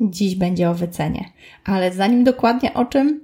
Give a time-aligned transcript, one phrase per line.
[0.00, 1.24] Dziś będzie o wycenie.
[1.64, 3.20] Ale zanim dokładnie o czym,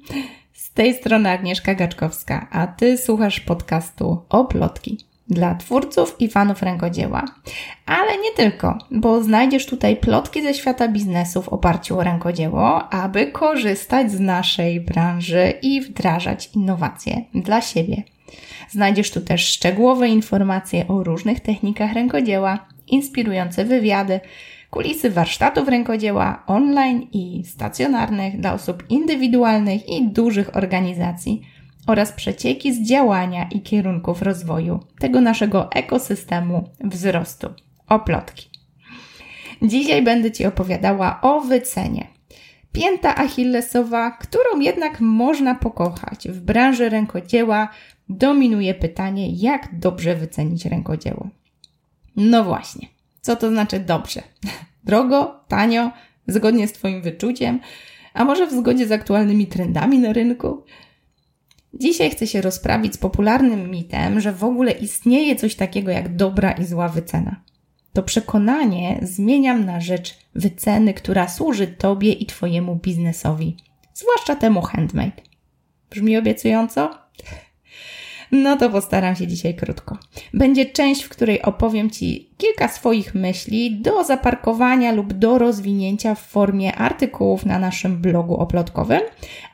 [0.53, 6.63] z tej strony Agnieszka Gaczkowska, a Ty słuchasz podcastu o plotki dla twórców i fanów
[6.63, 7.25] rękodzieła.
[7.87, 13.27] Ale nie tylko, bo znajdziesz tutaj plotki ze świata biznesu w oparciu o rękodzieło, aby
[13.27, 18.03] korzystać z naszej branży i wdrażać innowacje dla siebie.
[18.71, 24.21] Znajdziesz tu też szczegółowe informacje o różnych technikach rękodzieła, inspirujące wywiady,
[24.71, 31.43] kulisy warsztatów rękodzieła online i stacjonarnych dla osób indywidualnych i dużych organizacji
[31.87, 37.49] oraz przecieki z działania i kierunków rozwoju tego naszego ekosystemu wzrostu.
[37.89, 38.51] Oplotki.
[39.63, 42.07] Dzisiaj będę Ci opowiadała o wycenie.
[42.73, 47.69] Pięta achillesowa, którą jednak można pokochać w branży rękodzieła,
[48.09, 51.29] dominuje pytanie, jak dobrze wycenić rękodzieło.
[52.17, 52.89] No właśnie,
[53.21, 54.23] co to znaczy dobrze?
[54.85, 55.91] Drogo, tanio,
[56.27, 57.61] zgodnie z Twoim wyczuciem,
[58.15, 60.65] a może w zgodzie z aktualnymi trendami na rynku?
[61.75, 66.53] Dzisiaj chcę się rozprawić z popularnym mitem, że w ogóle istnieje coś takiego jak dobra
[66.53, 67.43] i zła wycena.
[67.93, 73.57] To przekonanie zmieniam na rzecz wyceny, która służy Tobie i Twojemu biznesowi,
[73.95, 75.23] zwłaszcza temu handmade.
[75.91, 76.99] Brzmi obiecująco?
[78.33, 79.99] No to postaram się dzisiaj krótko.
[80.35, 86.21] Będzie część, w której opowiem Ci kilka swoich myśli do zaparkowania lub do rozwinięcia w
[86.21, 89.01] formie artykułów na naszym blogu oplotkowym,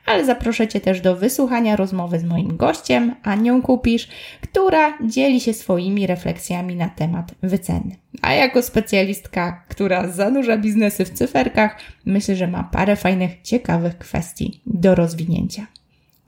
[0.05, 4.07] ale zaproszę Cię też do wysłuchania rozmowy z moim gościem, Anią Kupisz,
[4.41, 7.95] która dzieli się swoimi refleksjami na temat wyceny.
[8.21, 14.61] A jako specjalistka, która zanurza biznesy w cyferkach, myślę, że ma parę fajnych, ciekawych kwestii
[14.65, 15.67] do rozwinięcia.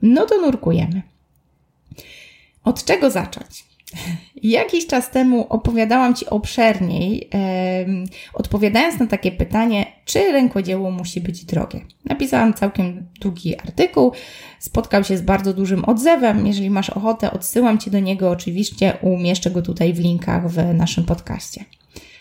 [0.02, 1.02] No to nurkujemy.
[2.64, 3.70] Od czego zacząć?
[4.42, 7.86] Jakiś czas temu opowiadałam Ci obszerniej, e,
[8.34, 11.80] odpowiadając na takie pytanie, czy rękodzieło musi być drogie.
[12.04, 14.12] Napisałam całkiem długi artykuł,
[14.58, 16.46] spotkał się z bardzo dużym odzewem.
[16.46, 21.04] Jeżeli masz ochotę, odsyłam Cię do niego oczywiście, umieszczę go tutaj w linkach w naszym
[21.04, 21.64] podcaście.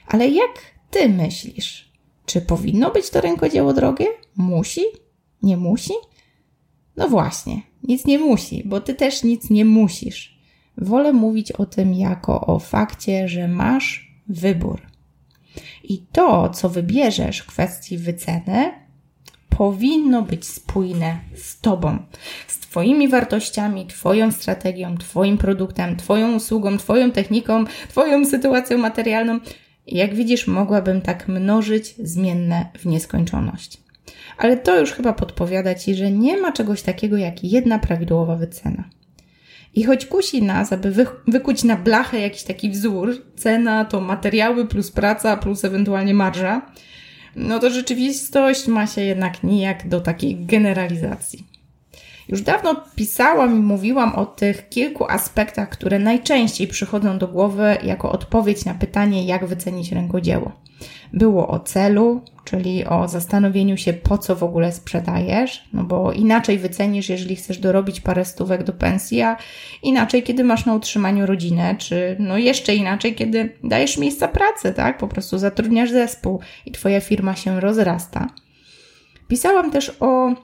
[0.08, 0.52] Ale jak
[0.92, 1.92] Ty myślisz?
[2.26, 4.06] Czy powinno być to rękodzieło drogie?
[4.38, 4.82] Musi?
[5.44, 5.94] Nie musi?
[6.98, 10.39] No właśnie, nic nie musi, bo Ty też nic nie musisz.
[10.82, 14.82] Wolę mówić o tym jako o fakcie, że masz wybór.
[15.84, 18.72] I to, co wybierzesz w kwestii wyceny,
[19.50, 21.98] powinno być spójne z Tobą,
[22.48, 29.40] z Twoimi wartościami, Twoją strategią, Twoim produktem, Twoją usługą, Twoją techniką, Twoją sytuacją materialną.
[29.88, 33.78] Jak widzisz, mogłabym tak mnożyć zmienne w nieskończoność.
[34.38, 38.84] Ale to już chyba podpowiada Ci, że nie ma czegoś takiego jak jedna prawidłowa wycena.
[39.74, 44.68] I choć kusi nas, aby wy, wykuć na blachę jakiś taki wzór, cena to materiały
[44.68, 46.62] plus praca plus ewentualnie marża,
[47.36, 51.59] no to rzeczywistość ma się jednak nijak do takiej generalizacji.
[52.30, 58.12] Już dawno pisałam i mówiłam o tych kilku aspektach, które najczęściej przychodzą do głowy jako
[58.12, 60.52] odpowiedź na pytanie, jak wycenić rękodzieło.
[61.14, 66.58] Było o celu, czyli o zastanowieniu się, po co w ogóle sprzedajesz, no bo inaczej
[66.58, 69.38] wycenisz, jeżeli chcesz dorobić parę stówek do pensji, a
[69.84, 74.98] inaczej, kiedy masz na utrzymaniu rodzinę, czy no jeszcze inaczej, kiedy dajesz miejsca pracy, tak?
[74.98, 78.28] Po prostu zatrudniasz zespół i Twoja firma się rozrasta.
[79.28, 80.36] Pisałam też o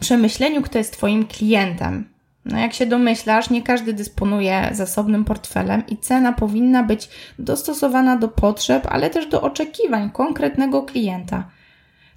[0.00, 2.08] przemyśleniu, kto jest Twoim klientem.
[2.44, 7.08] No jak się domyślasz, nie każdy dysponuje zasobnym portfelem i cena powinna być
[7.38, 11.50] dostosowana do potrzeb, ale też do oczekiwań konkretnego klienta.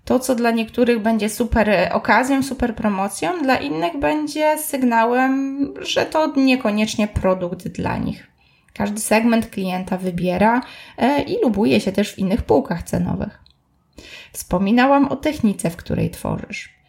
[0.05, 6.33] To, co dla niektórych będzie super okazją, super promocją, dla innych będzie sygnałem, że to
[6.35, 8.27] niekoniecznie produkt dla nich.
[8.73, 10.61] Każdy segment klienta wybiera
[10.97, 13.39] e, i lubuje się też w innych półkach cenowych.
[14.33, 16.82] Wspominałam o technice, w której tworzysz.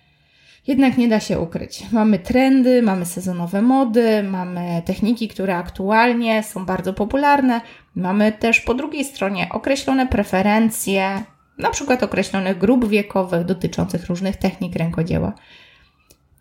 [0.66, 1.92] Jednak nie da się ukryć.
[1.92, 7.60] Mamy trendy, mamy sezonowe mody, mamy techniki, które aktualnie są bardzo popularne.
[7.94, 11.22] Mamy też po drugiej stronie określone preferencje,
[11.58, 15.32] na przykład określonych grup wiekowych dotyczących różnych technik rękodzieła.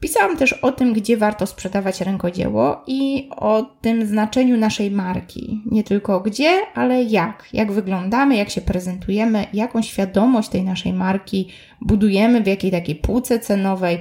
[0.03, 5.61] Pisałam też o tym, gdzie warto sprzedawać rękodzieło i o tym znaczeniu naszej marki.
[5.65, 7.49] Nie tylko gdzie, ale jak.
[7.53, 11.47] Jak wyglądamy, jak się prezentujemy, jaką świadomość tej naszej marki
[11.81, 13.99] budujemy, w jakiej takiej półce cenowej,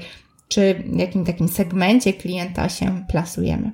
[0.49, 3.73] czy w jakim takim segmencie klienta się plasujemy.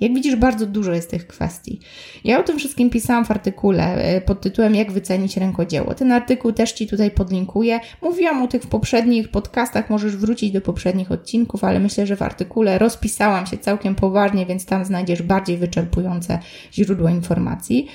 [0.00, 1.80] Jak widzisz, bardzo dużo jest tych kwestii.
[2.24, 5.94] Ja o tym wszystkim pisałam w artykule e, pod tytułem Jak wycenić rękodzieło.
[5.94, 7.80] Ten artykuł też Ci tutaj podlinkuję.
[8.02, 12.22] Mówiłam o tych w poprzednich podcastach, możesz wrócić do poprzednich odcinków, ale myślę, że w
[12.22, 16.38] artykule rozpisałam się całkiem poważnie, więc tam znajdziesz bardziej wyczerpujące
[16.72, 17.88] źródła informacji.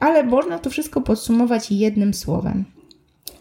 [0.00, 2.64] Ale można to wszystko podsumować jednym słowem.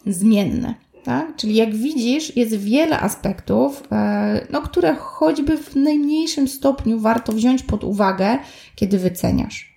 [0.06, 0.91] Zmienne.
[1.04, 1.36] Tak?
[1.36, 7.64] Czyli jak widzisz, jest wiele aspektów, e, no, które choćby w najmniejszym stopniu warto wziąć
[7.64, 8.38] pod uwagę,
[8.76, 9.72] kiedy wyceniasz.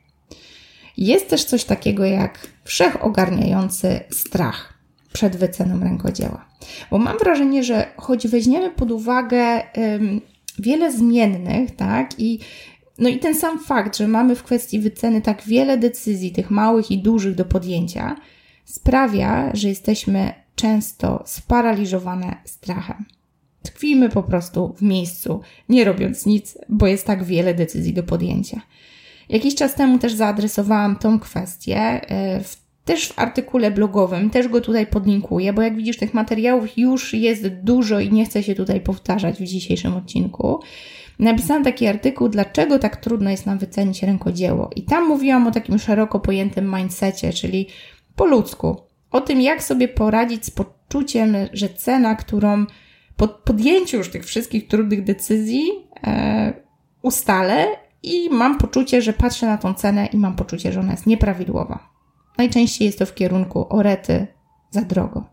[0.97, 4.75] Jest też coś takiego jak wszechogarniający strach
[5.13, 6.45] przed wyceną rękodzieła.
[6.91, 10.21] Bo mam wrażenie, że choć weźmiemy pod uwagę um,
[10.59, 12.39] wiele zmiennych, tak, i
[12.99, 16.91] no i ten sam fakt, że mamy w kwestii wyceny tak wiele decyzji, tych małych
[16.91, 18.17] i dużych do podjęcia,
[18.65, 23.05] sprawia, że jesteśmy często sparaliżowane strachem.
[23.63, 28.61] Tkwimy po prostu w miejscu, nie robiąc nic, bo jest tak wiele decyzji do podjęcia.
[29.29, 34.61] Jakiś czas temu też zaadresowałam tą kwestię, e, w, też w artykule blogowym, też go
[34.61, 38.81] tutaj podlinkuję, bo jak widzisz, tych materiałów już jest dużo i nie chcę się tutaj
[38.81, 40.61] powtarzać w dzisiejszym odcinku.
[41.19, 44.71] Napisałam taki artykuł, dlaczego tak trudno jest nam wycenić rękodzieło.
[44.77, 47.67] I tam mówiłam o takim szeroko pojętym mindsetie, czyli
[48.17, 48.77] po ludzku.
[49.15, 52.67] O tym, jak sobie poradzić z poczuciem, że cena, którą
[53.17, 55.65] po podjęciu już tych wszystkich trudnych decyzji
[56.07, 56.53] e,
[57.03, 57.67] ustalę
[58.03, 61.89] i mam poczucie, że patrzę na tą cenę i mam poczucie, że ona jest nieprawidłowa.
[62.39, 64.27] Najczęściej jest to w kierunku orety
[64.71, 65.25] za drogo.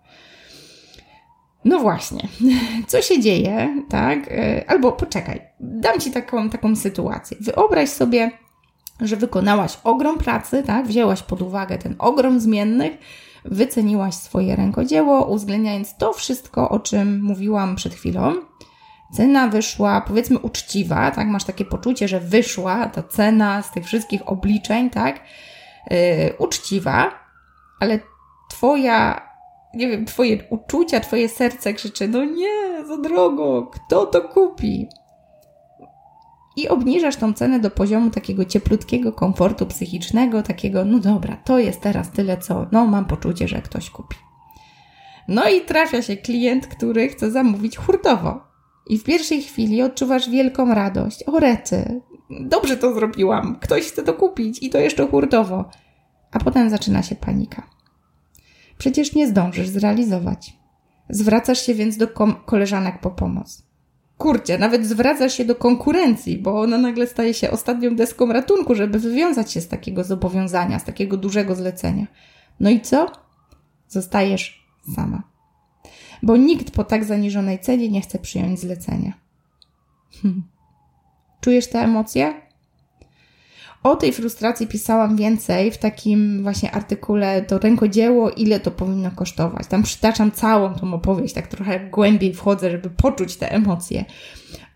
[1.66, 2.28] No właśnie,
[2.88, 4.28] co się dzieje, tak?
[4.32, 7.38] E, albo poczekaj, dam Ci taką, taką sytuację.
[7.40, 8.32] Wyobraź sobie,
[9.00, 10.88] że wykonałaś ogrom pracy, tak?
[10.88, 12.92] Wzięłaś pod uwagę ten ogrom zmiennych,
[13.46, 18.36] wyceniłaś swoje rękodzieło, uwzględniając to wszystko, o czym mówiłam przed chwilą.
[19.14, 21.28] Cena wyszła, powiedzmy, uczciwa, tak?
[21.28, 25.20] Masz takie poczucie, że wyszła ta cena z tych wszystkich obliczeń, tak?
[25.90, 25.98] Yy,
[26.38, 27.12] uczciwa,
[27.80, 28.00] ale
[28.52, 29.32] Twoja
[29.74, 34.88] nie wiem, twoje uczucia, twoje serce krzyczy, no nie, za drogo, kto to kupi?
[36.56, 41.82] I obniżasz tą cenę do poziomu takiego cieplutkiego komfortu psychicznego, takiego, no dobra, to jest
[41.82, 44.18] teraz tyle, co, no mam poczucie, że ktoś kupi.
[45.28, 48.42] No i trafia się klient, który chce zamówić hurtowo.
[48.88, 51.24] I w pierwszej chwili odczuwasz wielką radość.
[51.24, 55.70] O rety, dobrze to zrobiłam, ktoś chce to kupić i to jeszcze hurtowo.
[56.32, 57.64] A potem zaczyna się panika
[58.82, 60.54] przecież nie zdążysz zrealizować.
[61.10, 62.08] Zwracasz się więc do
[62.46, 63.64] koleżanek po pomoc.
[64.22, 69.00] Kurcie, nawet zwracasz się do konkurencji, bo ona nagle staje się ostatnią deską ratunku, żeby
[69.00, 72.08] wywiązać się z takiego zobowiązania, z takiego dużego zlecenia.
[72.60, 73.12] No i co?
[73.88, 74.66] Zostajesz
[74.96, 75.24] sama.
[76.24, 79.14] Bo nikt po tak zaniżonej cenie nie chce przyjąć zlecenia.
[80.22, 80.44] Hm.
[81.42, 82.34] Czujesz te emocje?
[83.84, 89.68] O tej frustracji pisałam więcej w takim właśnie artykule to rękodzieło, ile to powinno kosztować.
[89.68, 94.06] Tam przytaczam całą tą opowieść, tak trochę głębiej wchodzę, żeby poczuć te emocje.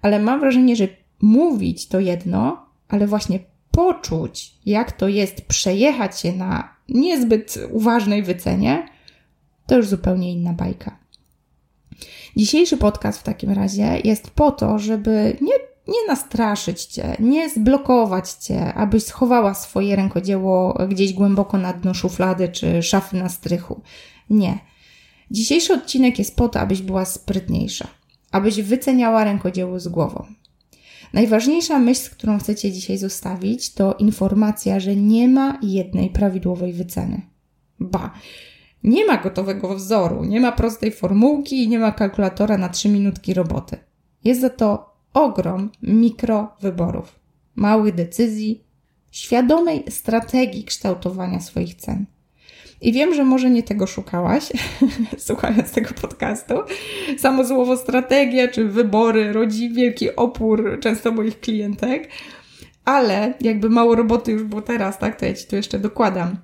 [0.01, 0.87] Ale mam wrażenie, że
[1.21, 3.39] mówić to jedno, ale właśnie
[3.71, 8.87] poczuć, jak to jest przejechać się na niezbyt uważnej wycenie,
[9.67, 10.97] to już zupełnie inna bajka.
[12.37, 15.53] Dzisiejszy podcast w takim razie jest po to, żeby nie
[15.87, 22.49] nie nastraszyć cię, nie zblokować cię, abyś schowała swoje rękodzieło gdzieś głęboko na dno szuflady
[22.49, 23.81] czy szafy na strychu.
[24.29, 24.59] Nie.
[25.31, 27.87] Dzisiejszy odcinek jest po to, abyś była sprytniejsza,
[28.31, 30.25] abyś wyceniała rękodzieło z głową.
[31.13, 37.21] Najważniejsza myśl, którą chcecie dzisiaj zostawić, to informacja, że nie ma jednej prawidłowej wyceny.
[37.79, 38.13] Ba,
[38.83, 43.33] nie ma gotowego wzoru, nie ma prostej formułki i nie ma kalkulatora na 3 minutki
[43.33, 43.77] roboty.
[44.23, 47.19] Jest za to ogrom mikrowyborów,
[47.55, 48.63] małych decyzji,
[49.11, 52.05] świadomej strategii kształtowania swoich cen.
[52.81, 54.51] I wiem, że może nie tego szukałaś,
[55.17, 56.53] słuchając tego podcastu.
[57.17, 62.09] Samo słowo strategia czy wybory rodzi wielki opór często moich klientek,
[62.85, 66.37] ale jakby mało roboty już było teraz, tak, to ja Ci tu jeszcze dokładam.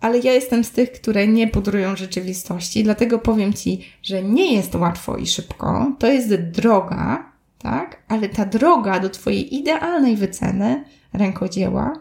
[0.00, 4.74] Ale ja jestem z tych, które nie pudrują rzeczywistości, dlatego powiem Ci, że nie jest
[4.74, 5.92] łatwo i szybko.
[5.98, 8.02] To jest droga, tak?
[8.08, 11.92] Ale ta droga do Twojej idealnej wyceny rękodzieła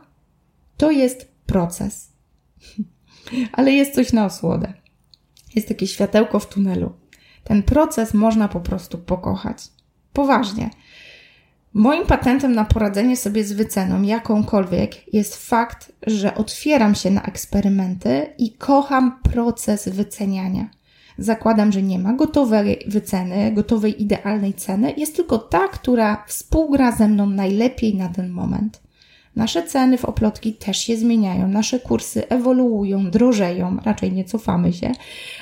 [0.77, 2.11] to jest proces.
[3.57, 4.73] Ale jest coś na osłodę.
[5.55, 6.93] Jest takie światełko w tunelu.
[7.43, 9.63] Ten proces można po prostu pokochać.
[10.13, 10.69] Poważnie.
[11.73, 18.33] Moim patentem na poradzenie sobie z wyceną jakąkolwiek jest fakt, że otwieram się na eksperymenty
[18.37, 20.69] i kocham proces wyceniania.
[21.17, 27.07] Zakładam, że nie ma gotowej wyceny, gotowej idealnej ceny, jest tylko ta, która współgra ze
[27.07, 28.85] mną najlepiej na ten moment.
[29.35, 34.91] Nasze ceny w oplotki też się zmieniają, nasze kursy ewoluują, drożeją, raczej nie cofamy się,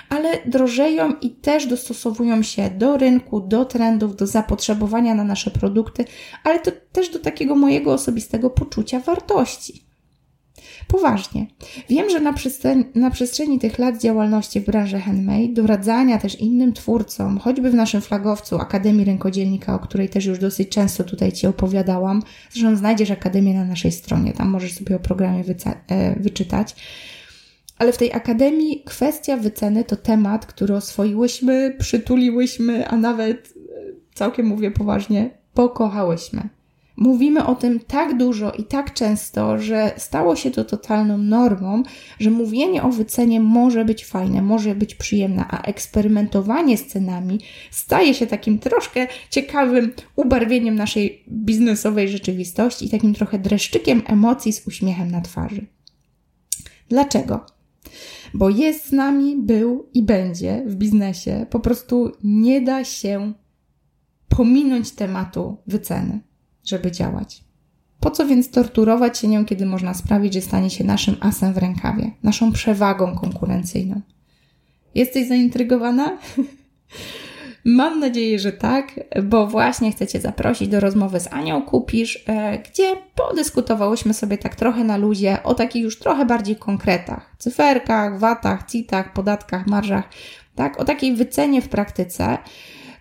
[0.10, 6.06] ale drożeją i też dostosowują się do rynku, do trendów, do zapotrzebowania na nasze produkty,
[6.44, 9.93] ale to też do takiego mojego osobistego poczucia wartości.
[10.88, 11.48] Poważnie.
[11.89, 12.34] Wiem, że na,
[12.96, 18.01] na przestrzeni tych lat działalności w branży handmade, doradzania też innym twórcom, choćby w naszym
[18.01, 23.53] flagowcu Akademii Rękodzielnika, o której też już dosyć często tutaj Ci opowiadałam, zresztą znajdziesz Akademię
[23.53, 25.43] na naszej stronie, tam możesz sobie o programie
[25.88, 26.75] e, wyczytać.
[27.77, 33.62] Ale w tej akademii kwestia wyceny to temat, który oswoiłyśmy, przytuliłyśmy, a nawet e,
[34.13, 36.50] całkiem mówię poważnie, pokochałyśmy.
[36.96, 41.84] Mówimy o tym tak dużo i tak często, że stało się to totalną normą,
[42.20, 47.40] że mówienie o wycenie może być fajne, może być przyjemne, a eksperymentowanie z cenami
[47.72, 54.68] staje się takim troszkę ciekawym ubarwieniem naszej biznesowej rzeczywistości i takim trochę dreszczykiem emocji z
[54.68, 55.66] uśmiechem na twarzy.
[56.90, 57.46] Dlaczego?
[58.34, 61.46] Bo jest z nami, był i będzie w biznesie.
[61.50, 63.34] Po prostu nie da się
[64.30, 66.20] pominąć tematu wyceny
[66.65, 67.43] żeby działać.
[68.00, 71.58] Po co więc torturować się nią, kiedy można sprawić, że stanie się naszym asem w
[71.58, 74.01] rękawie, naszą przewagą konkurencyjną?
[74.96, 76.17] Jesteś zaintrygowana?
[77.65, 82.60] Mam nadzieję, że tak, bo właśnie chcę Cię zaprosić do rozmowy z Anią Kupisz, e,
[82.60, 88.65] gdzie podyskutowałyśmy sobie tak trochę na luzie o takich już trochę bardziej konkretach, cyferkach, watach,
[88.72, 90.10] citach, podatkach, marżach,
[90.55, 92.38] tak, o takiej wycenie w praktyce,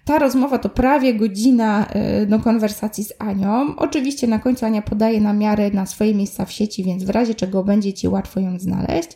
[0.04, 1.86] ta rozmowa to prawie godzina
[2.26, 3.76] do konwersacji z Anią.
[3.76, 7.64] Oczywiście na końcu Ania podaje namiary na swoje miejsca w sieci, więc w razie czego
[7.64, 9.08] będzie Ci łatwo ją znaleźć.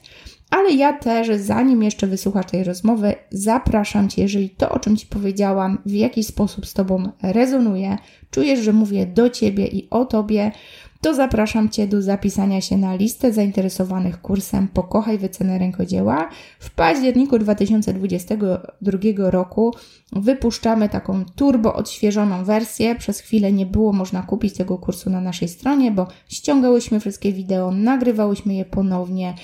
[0.51, 5.07] Ale ja też, zanim jeszcze wysłuchasz tej rozmowy, zapraszam Cię, jeżeli to, o czym Ci
[5.07, 7.99] powiedziałam, w jakiś sposób z Tobą rezonuje,
[8.31, 10.53] czujesz, że mówię do Ciebie i o Tobie,
[11.01, 16.29] to zapraszam Cię do zapisania się na listę zainteresowanych kursem Pokochaj wycenę rękodzieła.
[16.59, 18.99] W październiku 2022
[19.31, 19.75] roku
[20.13, 22.95] wypuszczamy taką turbo odświeżoną wersję.
[22.95, 27.71] Przez chwilę nie było można kupić tego kursu na naszej stronie, bo ściągałyśmy wszystkie wideo,
[27.71, 29.35] nagrywałyśmy je ponownie,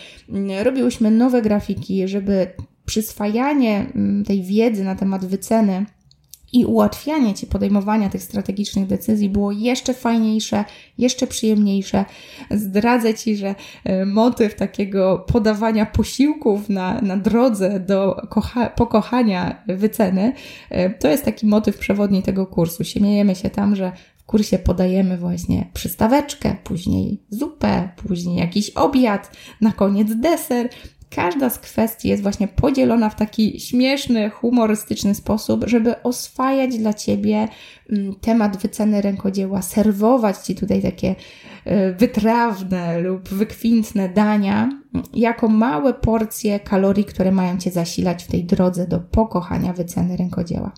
[0.62, 2.52] robiłyśmy nowe grafiki, żeby
[2.86, 5.86] przyswajanie mm, tej wiedzy na temat wyceny
[6.52, 10.64] i ułatwianie Ci podejmowania tych strategicznych decyzji było jeszcze fajniejsze,
[10.98, 12.04] jeszcze przyjemniejsze.
[12.50, 13.54] Zdradzę Ci, że
[13.84, 20.32] e, motyw takiego podawania posiłków na, na drodze do kocha- pokochania wyceny
[20.70, 22.84] e, to jest taki motyw przewodni tego kursu.
[22.84, 29.30] Śmiejemy się tam, że w kursie podajemy właśnie przystaweczkę, później zupę, później jakiś obiad,
[29.60, 30.68] na koniec deser
[31.14, 37.48] każda z kwestii jest właśnie podzielona w taki śmieszny, humorystyczny sposób, żeby oswajać dla Ciebie
[37.90, 41.14] mm, temat wyceny rękodzieła, serwować Ci tutaj takie
[41.64, 44.68] e, wytrawne lub wykwintne dania,
[45.14, 50.72] jako małe porcje kalorii, które mają Cię zasilać w tej drodze do pokochania wyceny rękodzieła.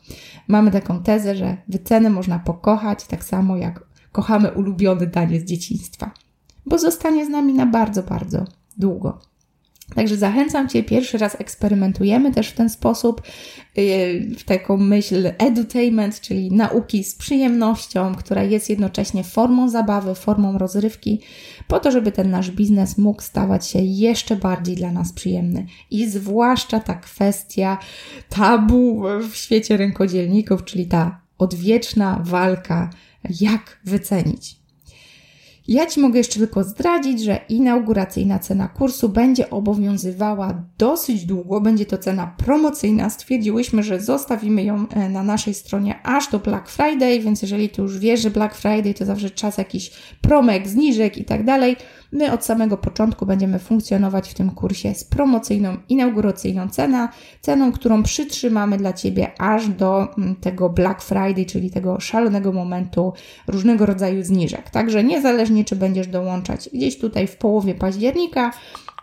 [0.49, 6.11] Mamy taką tezę, że wycenę można pokochać tak samo jak kochamy ulubione danie z dzieciństwa,
[6.67, 8.45] bo zostanie z nami na bardzo, bardzo
[8.77, 9.34] długo.
[9.95, 13.23] Także zachęcam Cię, pierwszy raz eksperymentujemy też w ten sposób,
[13.77, 13.85] yy,
[14.39, 21.21] w taką myśl edutainment, czyli nauki z przyjemnością, która jest jednocześnie formą zabawy, formą rozrywki,
[21.69, 25.67] po to, żeby ten nasz biznes mógł stawać się jeszcze bardziej dla nas przyjemny.
[25.91, 27.79] I zwłaszcza ta kwestia
[28.29, 32.91] tabu w świecie rękodzielników, czyli ta odwieczna walka,
[33.41, 34.64] jak wycenić.
[35.69, 41.61] Ja Ci mogę jeszcze tylko zdradzić, że inauguracyjna cena kursu będzie obowiązywała dosyć długo.
[41.61, 43.11] Będzie to cena promocyjna.
[43.11, 47.83] Stwierdziłyśmy, że zostawimy ją e, na naszej stronie aż do Black Friday, więc jeżeli Ty
[47.83, 49.91] już wiesz, że Black Friday to zawsze czas jakiś
[50.21, 51.77] promek, zniżek i tak dalej,
[52.13, 57.09] My od samego początku będziemy funkcjonować w tym kursie z promocyjną, inauguracyjną ceną,
[57.41, 63.13] ceną, którą przytrzymamy dla Ciebie aż do mm, tego Black Friday, czyli tego szalonego momentu
[63.47, 64.71] różnego rodzaju zniżek.
[64.71, 68.51] Także niezależnie, czy będziesz dołączać gdzieś tutaj w połowie października,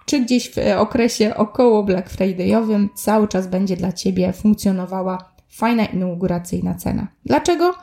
[0.05, 6.75] czy gdzieś w okresie około Black Fridayowym, cały czas będzie dla Ciebie funkcjonowała fajna inauguracyjna
[6.75, 7.07] cena.
[7.25, 7.73] Dlaczego?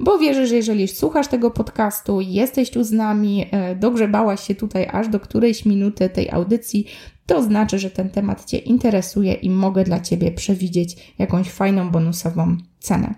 [0.00, 4.88] Bo wierzę, że jeżeli słuchasz tego podcastu, jesteś tu z nami, e, dogrzebałaś się tutaj
[4.92, 6.86] aż do którejś minuty tej audycji,
[7.26, 12.56] to znaczy, że ten temat Cię interesuje i mogę dla Ciebie przewidzieć jakąś fajną bonusową
[12.80, 13.14] cenę.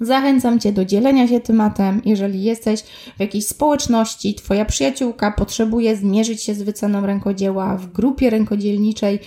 [0.00, 2.02] Zachęcam Cię do dzielenia się tematem.
[2.04, 2.82] Jeżeli jesteś
[3.16, 9.18] w jakiejś społeczności, Twoja przyjaciółka potrzebuje zmierzyć się z wyceną rękodzieła w grupie rękodzielniczej,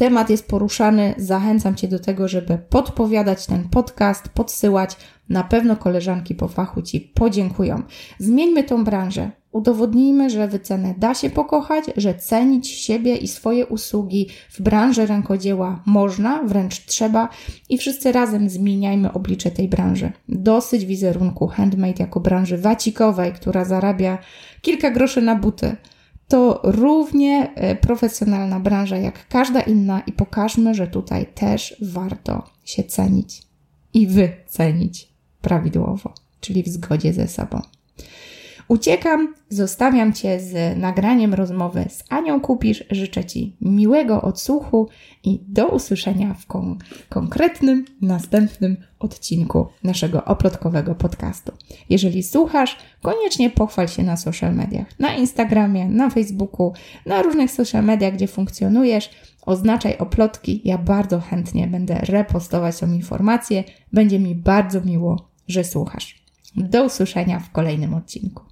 [0.00, 4.96] temat jest poruszany, zachęcam Cię do tego, żeby podpowiadać ten podcast, podsyłać.
[5.28, 7.82] Na pewno koleżanki po fachu Ci podziękują.
[8.18, 9.30] Zmieńmy tą branżę.
[9.52, 15.82] Udowodnijmy, że wycenę da się pokochać, że cenić siebie i swoje usługi w branży rękodzieła
[15.86, 17.28] można, wręcz trzeba
[17.68, 20.12] i wszyscy razem zmieniajmy oblicze tej branży.
[20.28, 24.18] Dosyć wizerunku handmade jako branży wacikowej, która zarabia
[24.62, 25.76] kilka groszy na buty
[26.30, 32.84] to równie e, profesjonalna branża jak każda inna i pokażmy, że tutaj też warto się
[32.84, 33.42] cenić
[33.94, 37.60] i wycenić prawidłowo, czyli w zgodzie ze sobą.
[38.70, 42.84] Uciekam, zostawiam Cię z nagraniem rozmowy z Anią Kupisz.
[42.90, 44.88] Życzę Ci miłego odsłuchu
[45.24, 51.52] i do usłyszenia w kon konkretnym, następnym odcinku naszego oplotkowego podcastu.
[51.88, 56.72] Jeżeli słuchasz, koniecznie pochwal się na social mediach, na Instagramie, na Facebooku,
[57.06, 59.10] na różnych social mediach, gdzie funkcjonujesz.
[59.42, 63.64] Oznaczaj oplotki, ja bardzo chętnie będę repostować tą informację.
[63.92, 66.24] Będzie mi bardzo miło, że słuchasz.
[66.56, 68.49] Do usłyszenia w kolejnym odcinku.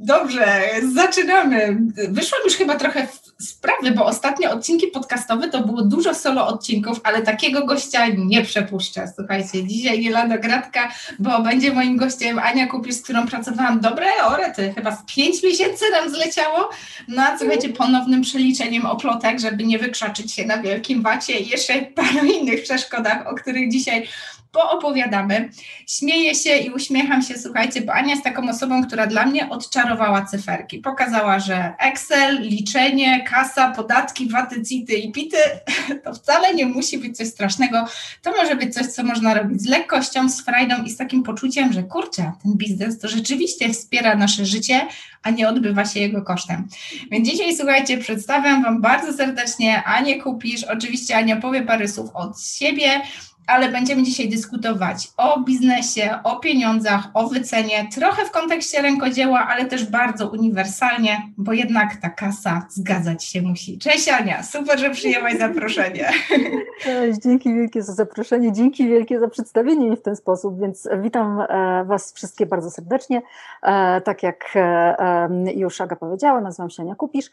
[0.00, 0.62] Dobrze,
[0.94, 1.76] zaczynamy.
[2.08, 3.08] Wyszłam już chyba trochę
[3.40, 9.12] sprawy, bo ostatnie odcinki podcastowe to było dużo solo odcinków, ale takiego gościa nie przepuszczę.
[9.16, 14.06] Słuchajcie, dzisiaj nie lada gratka, bo będzie moim gościem Ania Kupisz, z którą pracowałam dobre
[14.24, 16.70] orety, chyba w pięć miesięcy nam zleciało,
[17.08, 22.26] no, słuchajcie, ponownym przeliczeniem oplotek, żeby nie wykrzaczyć się na wielkim wacie i jeszcze paru
[22.26, 24.08] innych przeszkodach, o których dzisiaj
[24.52, 25.50] poopowiadamy.
[25.86, 30.24] Śmieję się i uśmiecham się, słuchajcie, bo Ania jest taką osobą, która dla mnie odczarowała
[30.24, 30.78] cyferki.
[30.78, 35.36] Pokazała, że Excel, liczenie, kasa, podatki, waty, city i pity
[36.04, 37.84] to wcale nie musi być coś strasznego.
[38.22, 41.72] To może być coś, co można robić z lekkością, z frajdą i z takim poczuciem,
[41.72, 44.86] że kurczę, ten biznes to rzeczywiście wspiera nasze życie,
[45.22, 46.68] a nie odbywa się jego kosztem.
[47.10, 50.64] Więc dzisiaj, słuchajcie, przedstawiam Wam bardzo serdecznie Anię Kupisz.
[50.64, 53.00] Oczywiście Ania powie parę słów od siebie,
[53.48, 59.64] ale będziemy dzisiaj dyskutować o biznesie, o pieniądzach, o wycenie, trochę w kontekście rękodzieła, ale
[59.64, 63.78] też bardzo uniwersalnie, bo jednak ta kasa zgadzać się musi.
[63.78, 66.08] Cześć Ania, super, że przyjęłaś zaproszenie.
[66.82, 71.40] Cześć, dzięki wielkie za zaproszenie, dzięki wielkie za przedstawienie mnie w ten sposób, więc witam
[71.40, 73.22] e, Was wszystkie bardzo serdecznie.
[73.62, 77.30] E, tak jak e, już Aga powiedziała, nazywam się Ania Kupisz.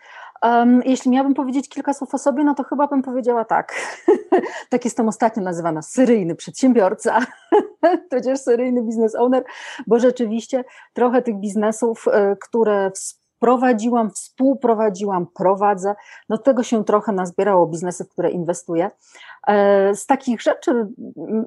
[0.85, 3.73] Jeśli miałabym powiedzieć kilka słów o sobie, no to chyba bym powiedziała tak.
[4.69, 7.19] tak jestem ostatnio nazywana seryjny przedsiębiorca,
[8.11, 9.43] tudzież seryjny biznes owner,
[9.87, 10.63] bo rzeczywiście
[10.93, 12.91] trochę tych biznesów, e, które
[13.39, 15.95] prowadziłam, współprowadziłam, prowadzę.
[16.29, 18.91] No tego się trochę nazbierało, biznesy, w które inwestuję.
[19.47, 20.87] E, z takich rzeczy,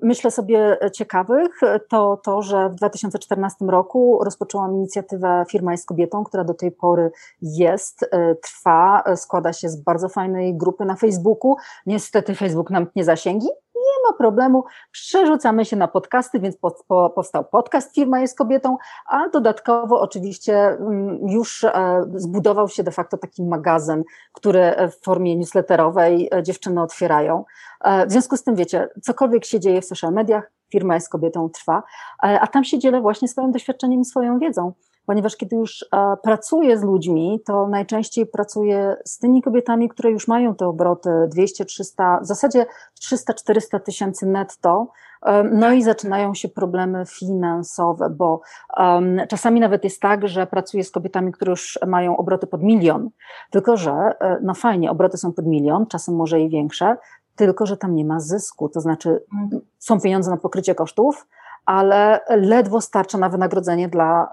[0.02, 6.44] myślę sobie ciekawych, to to, że w 2014 roku rozpoczęłam inicjatywę Firma jest kobietą, która
[6.44, 7.10] do tej pory
[7.42, 11.56] jest, e, trwa, składa się z bardzo fajnej grupy na Facebooku.
[11.86, 13.48] Niestety Facebook nam nie zasięgi,
[14.08, 19.28] ma problemu, przerzucamy się na podcasty, więc po, po, powstał podcast Firma jest kobietą, a
[19.28, 26.28] dodatkowo oczywiście mm, już e, zbudował się de facto taki magazyn, który w formie newsletterowej
[26.34, 27.44] e, dziewczyny otwierają.
[27.84, 31.48] E, w związku z tym wiecie, cokolwiek się dzieje w social mediach, Firma jest kobietą
[31.48, 31.82] trwa,
[32.18, 34.72] a tam się dzielę właśnie swoim doświadczeniem i swoją wiedzą
[35.08, 40.28] ponieważ kiedy już e, pracuję z ludźmi, to najczęściej pracuję z tymi kobietami, które już
[40.28, 42.66] mają te obroty 200, 300, w zasadzie
[43.00, 44.86] 300-400 tysięcy netto,
[45.52, 48.40] no i zaczynają się problemy finansowe, bo
[48.76, 53.10] um, czasami nawet jest tak, że pracuję z kobietami, które już mają obroty pod milion,
[53.50, 56.96] tylko że, e, no fajnie, obroty są pod milion, czasem może i większe,
[57.36, 59.62] tylko że tam nie ma zysku, to znaczy mhm.
[59.78, 61.26] są pieniądze na pokrycie kosztów,
[61.68, 64.32] ale ledwo starcza na wynagrodzenie dla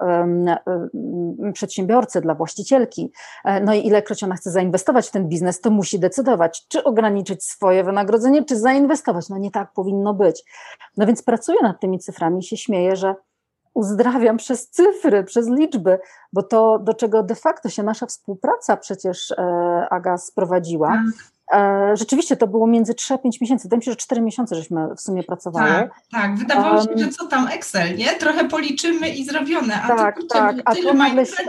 [1.54, 3.12] przedsiębiorcy, dla właścicielki.
[3.46, 7.44] E, no i ilekroć ona chce zainwestować w ten biznes, to musi decydować, czy ograniczyć
[7.44, 9.30] swoje wynagrodzenie, czy zainwestować.
[9.30, 10.44] No nie tak powinno być.
[10.98, 13.16] No więc pracuję nad tymi cyframi i się śmieję, że
[13.74, 16.00] uzdrawiam przez cyfry, przez liczby,
[16.34, 19.36] bo to, do czego de facto się nasza współpraca przecież e,
[19.90, 21.35] Aga sprowadziła, tak.
[21.94, 23.64] Rzeczywiście to było między 3 a 5 miesięcy.
[23.64, 25.70] Wydaje mi się, że 4 miesiące żeśmy w sumie pracowały.
[25.70, 26.38] Tak, tak.
[26.38, 28.14] Wydawało się, że co tam Excel, nie?
[28.14, 29.82] Trochę policzymy i zrobione.
[29.84, 30.56] A tak, tu, tak.
[30.66, 31.44] A tu nagle się,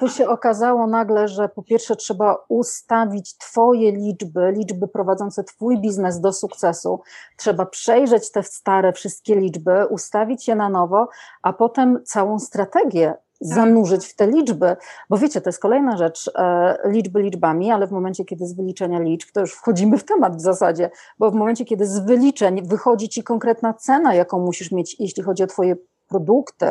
[0.00, 6.20] tu się okazało nagle, że po pierwsze trzeba ustawić Twoje liczby, liczby prowadzące Twój biznes
[6.20, 7.00] do sukcesu.
[7.36, 11.08] Trzeba przejrzeć te stare wszystkie liczby, ustawić je na nowo,
[11.42, 13.21] a potem całą strategię tak.
[13.42, 14.76] Zanurzyć w te liczby,
[15.10, 18.98] bo wiecie, to jest kolejna rzecz, e, liczby liczbami, ale w momencie, kiedy z wyliczenia
[18.98, 23.08] liczb, to już wchodzimy w temat w zasadzie, bo w momencie, kiedy z wyliczeń wychodzi
[23.08, 25.76] ci konkretna cena, jaką musisz mieć, jeśli chodzi o twoje
[26.08, 26.66] produkty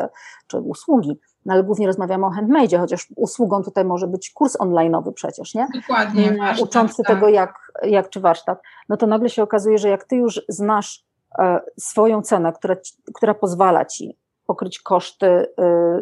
[0.47, 5.13] czy usługi, no ale głównie rozmawiamy o handmade, chociaż usługą tutaj może być kurs online'owy
[5.13, 5.67] przecież, nie?
[5.73, 6.27] Dokładnie.
[6.27, 7.15] Mm, warsztat, uczący tak.
[7.15, 7.53] tego, jak,
[7.83, 8.61] jak czy warsztat.
[8.89, 11.05] No to nagle się okazuje, że jak ty już znasz
[11.39, 12.75] e, swoją cenę, która,
[13.13, 14.17] która pozwala ci
[14.51, 15.47] pokryć koszty, y,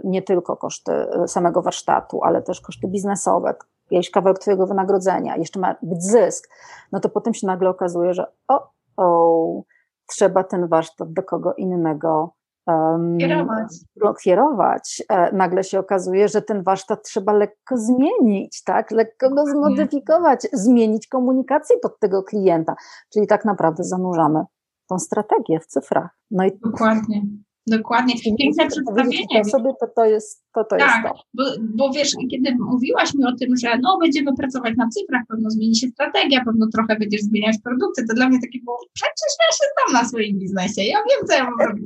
[0.03, 0.91] nie tylko koszty
[1.23, 3.55] y, samego warsztatu, ale też koszty biznesowe,
[3.91, 6.49] jakiś kawałek Twojego wynagrodzenia, jeszcze ma być zysk,
[6.91, 9.61] no to potem się nagle okazuje, że o, o
[10.07, 12.33] trzeba ten warsztat do kogo innego
[12.67, 13.67] um, kierować.
[14.23, 18.91] kierować, e, nagle się okazuje, że ten warsztat trzeba lekko zmienić, tak?
[18.91, 22.75] lekko go zmodyfikować, zmienić komunikację pod tego klienta.
[23.13, 24.43] Czyli tak naprawdę zanurzamy
[24.87, 26.09] tą strategię w cyfrach.
[26.31, 27.21] No i Dokładnie.
[27.69, 28.13] Dokładnie.
[28.39, 29.45] Piękne przedstawienie.
[29.45, 30.63] Sobie to, to jest to.
[30.63, 31.23] to tak, jest to.
[31.33, 31.43] Bo,
[31.75, 35.75] bo wiesz, kiedy mówiłaś mi o tym, że no będziemy pracować na cyfrach, pewno zmieni
[35.75, 39.71] się strategia, pewno trochę będziesz zmieniać produkty, to dla mnie takie było, przecież ja się
[39.73, 41.85] znam na swoim biznesie, ja wiem, co ja mam robić.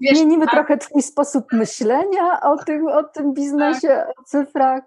[0.00, 0.54] Wiesz, Zmienimy tak?
[0.54, 4.08] trochę twój sposób myślenia o tym, o tym biznesie, tak.
[4.08, 4.82] o cyfrach.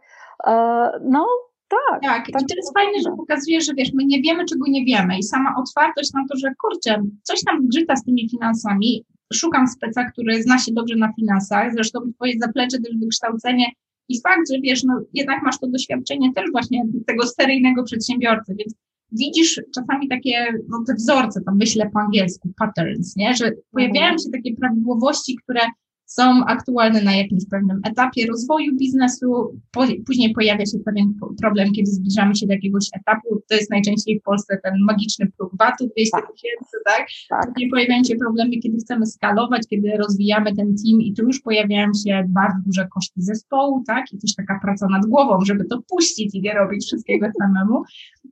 [1.01, 1.27] No,
[1.67, 2.01] tak.
[2.01, 4.85] Tak, tak i to jest fajne, że pokazuje, że wiesz, my nie wiemy, czego nie
[4.85, 9.67] wiemy i sama otwartość na to, że kurczę, coś tam zgrzyta z tymi finansami, szukam
[9.67, 13.65] speca, który zna się dobrze na finansach, zresztą twoje zaplecze, też wykształcenie
[14.09, 18.75] i fakt, że wiesz, no jednak masz to doświadczenie też właśnie tego seryjnego przedsiębiorcy, więc
[19.11, 24.19] widzisz czasami takie, no te wzorce, tam myślę po angielsku, patterns, nie, że pojawiają mhm.
[24.19, 25.61] się takie prawidłowości, które
[26.05, 29.59] są aktualne na jakimś pewnym etapie rozwoju biznesu.
[30.05, 33.41] Później pojawia się pewien problem, kiedy zbliżamy się do jakiegoś etapu.
[33.49, 36.31] To jest najczęściej w Polsce ten magiczny próg VAT-u 200 tak.
[36.31, 37.05] tysięcy, tak?
[37.29, 37.53] tak?
[37.53, 41.87] Później pojawiają się problemy, kiedy chcemy skalować, kiedy rozwijamy ten team i tu już pojawiają
[42.05, 44.13] się bardzo duże koszty zespołu, tak?
[44.13, 47.83] I też taka praca nad głową, żeby to puścić i nie robić wszystkiego samemu.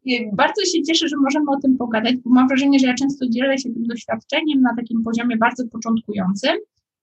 [0.06, 3.30] I bardzo się cieszę, że możemy o tym pogadać, bo mam wrażenie, że ja często
[3.30, 6.58] dzielę się tym doświadczeniem na takim poziomie bardzo początkującym,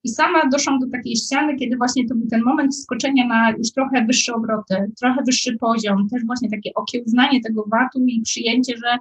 [0.05, 3.73] i sama doszłam do takiej ściany, kiedy właśnie to był ten moment skoczenia na już
[3.73, 8.99] trochę wyższe obroty, trochę wyższy poziom, też właśnie takie okiełznanie tego VAT-u i przyjęcie, że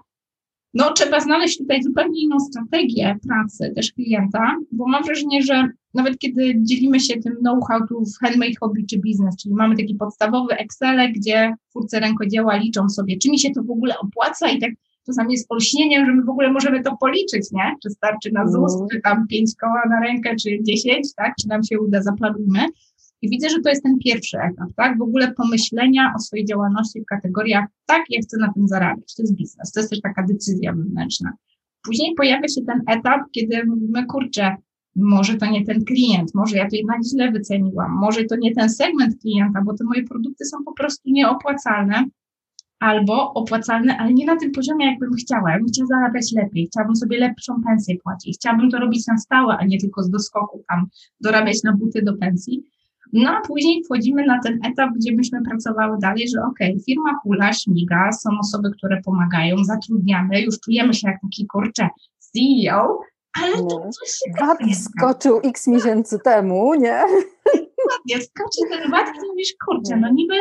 [0.73, 6.19] no trzeba znaleźć tutaj zupełnie inną strategię pracy też klienta, bo mam wrażenie, że nawet
[6.19, 10.53] kiedy dzielimy się tym know-how tu w handmade hobby czy biznes, czyli mamy taki podstawowy
[10.53, 14.71] Excel, gdzie twórcy rękodzieła liczą sobie, czy mi się to w ogóle opłaca i tak
[15.05, 17.75] czasami jest olśnieniem, że my w ogóle możemy to policzyć, nie?
[17.83, 18.87] Czy starczy na ZUS, mm.
[18.91, 21.33] czy tam pięć koła na rękę, czy dziesięć, tak?
[21.41, 22.65] Czy nam się uda, zaplanujmy.
[23.21, 24.97] I widzę, że to jest ten pierwszy etap, tak?
[24.97, 29.23] W ogóle pomyślenia o swojej działalności w kategoriach, tak, ja chcę na tym zarabiać, to
[29.23, 31.33] jest biznes, to jest też taka decyzja wewnętrzna.
[31.83, 34.55] Później pojawia się ten etap, kiedy mówimy, kurczę,
[34.95, 38.69] może to nie ten klient, może ja to jednak źle wyceniłam, może to nie ten
[38.69, 42.05] segment klienta, bo te moje produkty są po prostu nieopłacalne,
[42.79, 45.51] albo opłacalne, ale nie na tym poziomie, jakbym chciała.
[45.51, 49.57] Ja bym chciała zarabiać lepiej, chciałabym sobie lepszą pensję płacić, chciałabym to robić na stałe,
[49.57, 50.87] a nie tylko z doskoku tam
[51.21, 52.63] dorabiać na buty do pensji.
[53.13, 57.19] No a później wchodzimy na ten etap, gdzie byśmy pracowały dalej, że okej, okay, firma
[57.23, 61.89] hula, śmiga, są osoby, które pomagają, zatrudniamy, już czujemy się jak taki kurcze
[62.19, 62.99] CEO,
[63.41, 63.89] ale to no.
[63.91, 67.03] coś się VAT skoczył x miesięcy temu, nie?
[67.45, 70.33] Dokładnie, skoczy ten VAT i mówisz, kurczę, no niby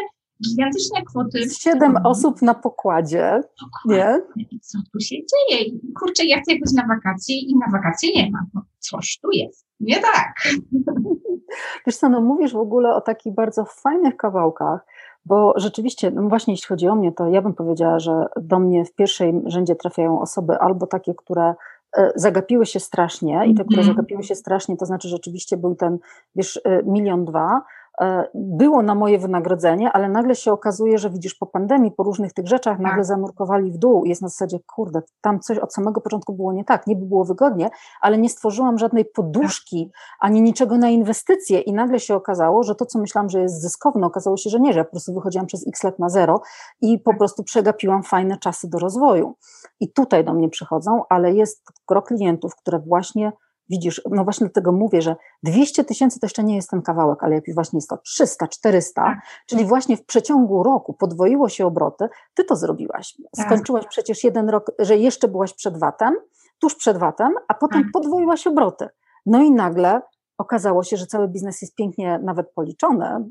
[0.44, 1.50] gigantyczne kwoty.
[1.60, 3.40] Siedem osób na pokładzie.
[3.84, 4.20] Nie?
[4.36, 5.70] I co tu się dzieje?
[6.00, 8.38] Kurczę, ja chcę jechać na wakacje i na wakacje nie ma.
[8.54, 9.66] No, coś tu jest.
[9.80, 10.34] Nie tak.
[11.86, 14.86] Wiesz co, no mówisz w ogóle o takich bardzo fajnych kawałkach,
[15.24, 18.84] bo rzeczywiście, no właśnie jeśli chodzi o mnie, to ja bym powiedziała, że do mnie
[18.84, 21.54] w pierwszej rzędzie trafiają osoby albo takie, które
[21.96, 23.94] e, zagapiły się strasznie i te, które mm.
[23.94, 25.98] zagapiły się strasznie, to znaczy rzeczywiście był ten,
[26.36, 27.62] wiesz, e, milion dwa,
[28.34, 32.46] było na moje wynagrodzenie, ale nagle się okazuje, że widzisz po pandemii, po różnych tych
[32.46, 33.04] rzeczach, nagle tak.
[33.04, 36.64] zanurkowali w dół i jest na zasadzie, kurde, tam coś od samego początku było nie
[36.64, 41.72] tak, nie by było wygodnie, ale nie stworzyłam żadnej poduszki, ani niczego na inwestycje i
[41.72, 44.78] nagle się okazało, że to, co myślałam, że jest zyskowne, okazało się, że nie, że
[44.78, 46.40] ja po prostu wychodziłam przez x lat na zero
[46.80, 47.18] i po tak.
[47.18, 49.34] prostu przegapiłam fajne czasy do rozwoju.
[49.80, 53.32] I tutaj do mnie przychodzą, ale jest gro klientów, które właśnie
[53.70, 57.34] Widzisz, no właśnie dlatego mówię, że 200 tysięcy to jeszcze nie jest ten kawałek, ale
[57.34, 59.18] jak już właśnie jest to 300, 400, tak.
[59.46, 63.16] czyli właśnie w przeciągu roku podwoiło się obroty, ty to zrobiłaś.
[63.36, 63.46] Tak.
[63.46, 63.90] Skończyłaś tak.
[63.90, 66.14] przecież jeden rok, że jeszcze byłaś przed VAT-em,
[66.60, 67.92] tuż przed VAT-em, a potem tak.
[67.92, 68.88] podwoiłaś obroty.
[69.26, 70.00] No i nagle
[70.38, 73.28] okazało się, że cały biznes jest pięknie nawet policzony.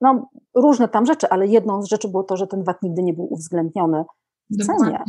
[0.00, 3.14] No, różne tam rzeczy, ale jedną z rzeczy było to, że ten VAT nigdy nie
[3.14, 4.04] był uwzględniony
[4.66, 5.04] cenie.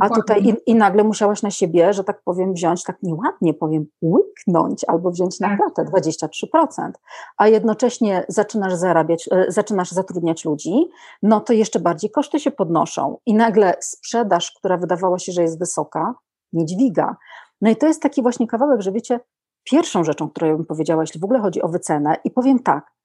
[0.00, 3.86] A tutaj i, i, nagle musiałaś na siebie, że tak powiem, wziąć, tak nieładnie powiem,
[4.02, 5.58] łyknąć albo wziąć na tak.
[5.58, 6.90] klatę 23%,
[7.36, 10.88] a jednocześnie zaczynasz zarabiać, e, zaczynasz zatrudniać ludzi,
[11.22, 15.58] no to jeszcze bardziej koszty się podnoszą i nagle sprzedaż, która wydawała się, że jest
[15.58, 16.14] wysoka,
[16.52, 17.16] nie dźwiga.
[17.60, 19.20] No i to jest taki właśnie kawałek, że wiecie,
[19.64, 22.97] pierwszą rzeczą, którą ja bym powiedziała, jeśli w ogóle chodzi o wycenę i powiem tak,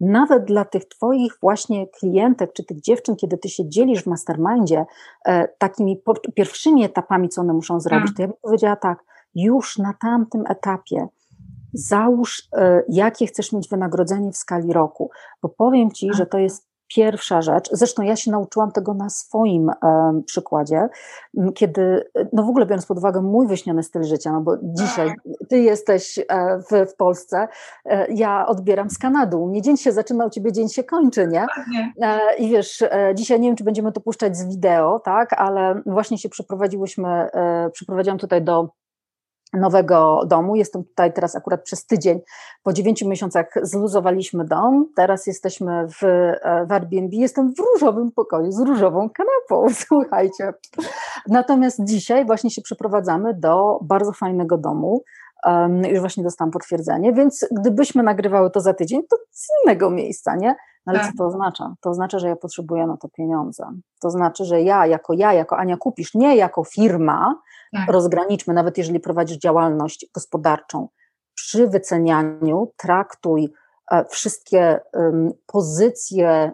[0.00, 4.84] nawet dla tych Twoich właśnie klientek czy tych dziewczyn, kiedy Ty się dzielisz w mastermindzie
[5.24, 6.02] e, takimi
[6.34, 9.04] pierwszymi etapami, co one muszą zrobić, to ja bym powiedziała tak,
[9.34, 11.08] już na tamtym etapie
[11.72, 15.10] załóż, e, jakie chcesz mieć wynagrodzenie w skali roku,
[15.42, 17.68] bo powiem Ci, że to jest pierwsza rzecz.
[17.72, 19.74] Zresztą ja się nauczyłam tego na swoim e,
[20.26, 20.88] przykładzie,
[21.54, 25.14] kiedy, no w ogóle biorąc pod uwagę mój wyśniony styl życia, no bo dzisiaj
[25.48, 27.48] ty jesteś e, w, w Polsce,
[27.84, 29.36] e, ja odbieram z Kanady.
[29.36, 31.46] U mnie dzień się zaczyna, u ciebie dzień się kończy, nie?
[31.70, 31.92] nie.
[32.38, 36.28] I wiesz, dzisiaj nie wiem, czy będziemy to puszczać z wideo, tak, ale właśnie się
[36.28, 37.28] przeprowadziłyśmy,
[37.72, 38.68] przeprowadziłam tutaj do
[39.56, 40.56] nowego domu.
[40.56, 42.20] Jestem tutaj teraz akurat przez tydzień.
[42.62, 44.86] Po dziewięciu miesiącach zluzowaliśmy dom.
[44.96, 46.00] Teraz jesteśmy w,
[46.68, 47.16] w Airbnb.
[47.16, 49.74] Jestem w różowym pokoju z różową kanapą.
[49.88, 50.54] Słuchajcie.
[51.28, 55.02] Natomiast dzisiaj właśnie się przeprowadzamy do bardzo fajnego domu.
[55.46, 60.36] Um, już właśnie dostałam potwierdzenie, więc gdybyśmy nagrywały to za tydzień, to z innego miejsca,
[60.36, 60.56] nie?
[60.86, 61.10] No ale tak.
[61.10, 61.74] co to oznacza?
[61.80, 63.66] To oznacza, że ja potrzebuję na to pieniądze.
[64.00, 67.34] To znaczy, że ja, jako ja, jako Ania Kupisz, nie jako firma,
[67.76, 67.94] tak.
[67.94, 70.88] rozgraniczmy, nawet jeżeli prowadzisz działalność gospodarczą,
[71.34, 73.52] przy wycenianiu traktuj
[73.90, 74.80] e, wszystkie
[75.46, 76.52] pozycje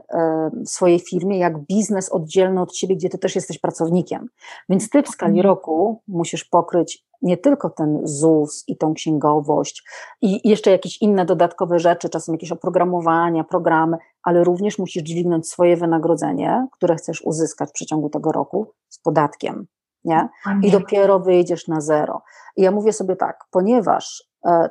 [0.67, 4.27] w swojej firmie jak biznes oddzielny od ciebie, gdzie ty też jesteś pracownikiem.
[4.69, 5.47] Więc ty w skali mhm.
[5.47, 9.85] roku musisz pokryć nie tylko ten ZUS i tą księgowość
[10.23, 15.77] i jeszcze jakieś inne dodatkowe rzeczy, czasem jakieś oprogramowania, programy, ale również musisz dźwignąć swoje
[15.77, 19.67] wynagrodzenie, które chcesz uzyskać w przeciągu tego roku z podatkiem
[20.05, 20.29] nie?
[20.63, 22.23] I dopiero wyjdziesz na zero.
[22.57, 24.69] I ja mówię sobie tak, ponieważ, e,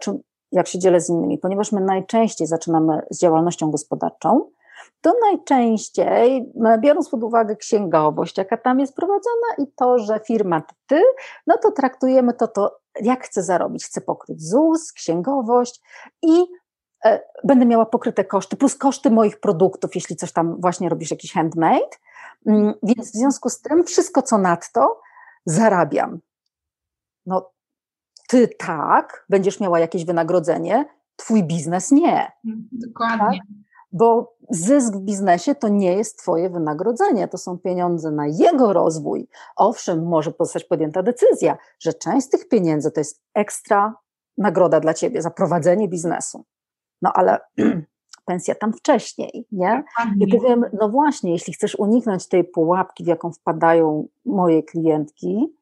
[0.51, 4.51] jak się dzielę z innymi, ponieważ my najczęściej zaczynamy z działalnością gospodarczą,
[5.01, 10.75] to najczęściej, biorąc pod uwagę księgowość, jaka tam jest prowadzona i to, że firma to
[10.87, 11.03] ty,
[11.47, 13.85] no to traktujemy to, to jak chcę zarobić.
[13.85, 15.81] Chcę pokryć ZUS, księgowość
[16.21, 16.45] i
[17.05, 21.33] e, będę miała pokryte koszty, plus koszty moich produktów, jeśli coś tam właśnie robisz, jakiś
[21.33, 21.97] handmade.
[22.47, 24.99] Mm, więc w związku z tym wszystko, co nadto,
[25.45, 26.19] zarabiam.
[27.25, 27.51] No,
[28.27, 32.31] ty tak, będziesz miała jakieś wynagrodzenie, twój biznes nie.
[32.45, 33.39] Mm, dokładnie.
[33.39, 33.47] Tak?
[33.91, 39.27] Bo zysk w biznesie to nie jest Twoje wynagrodzenie, to są pieniądze na jego rozwój.
[39.55, 43.95] Owszem, może zostać podjęta decyzja, że część z tych pieniędzy to jest ekstra
[44.37, 46.45] nagroda dla Ciebie za prowadzenie biznesu.
[47.01, 47.39] No ale
[48.25, 49.83] pensja tam wcześniej, nie?
[50.19, 55.55] I powiem, no właśnie, jeśli chcesz uniknąć tej pułapki, w jaką wpadają moje klientki,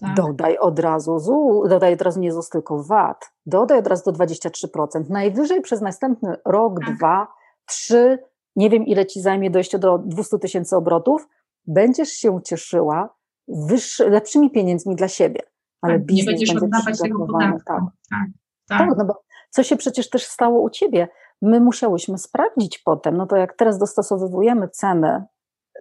[0.00, 0.14] tak.
[0.14, 4.24] dodaj od razu ZU, dodaj od razu nie ZUS, tylko VAT, dodaj od razu do
[4.24, 6.96] 23%, najwyżej przez następny rok, tak.
[6.96, 7.28] dwa,
[7.66, 8.18] trzy,
[8.56, 11.28] nie wiem ile ci zajmie dojście do 200 tysięcy obrotów,
[11.66, 13.14] będziesz się cieszyła
[13.48, 15.40] wyższy, lepszymi pieniędzmi dla siebie,
[15.80, 17.62] ale tak, biznes nie będziesz będzie oddawać tego podatku.
[17.66, 17.80] Tak.
[18.10, 18.28] Tak,
[18.68, 18.78] tak.
[18.78, 21.08] tak, no bo co się przecież też stało u ciebie?
[21.42, 25.24] My musiałyśmy sprawdzić potem, no to jak teraz dostosowujemy ceny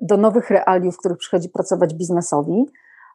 [0.01, 2.65] do nowych realiów, w których przychodzi pracować biznesowi,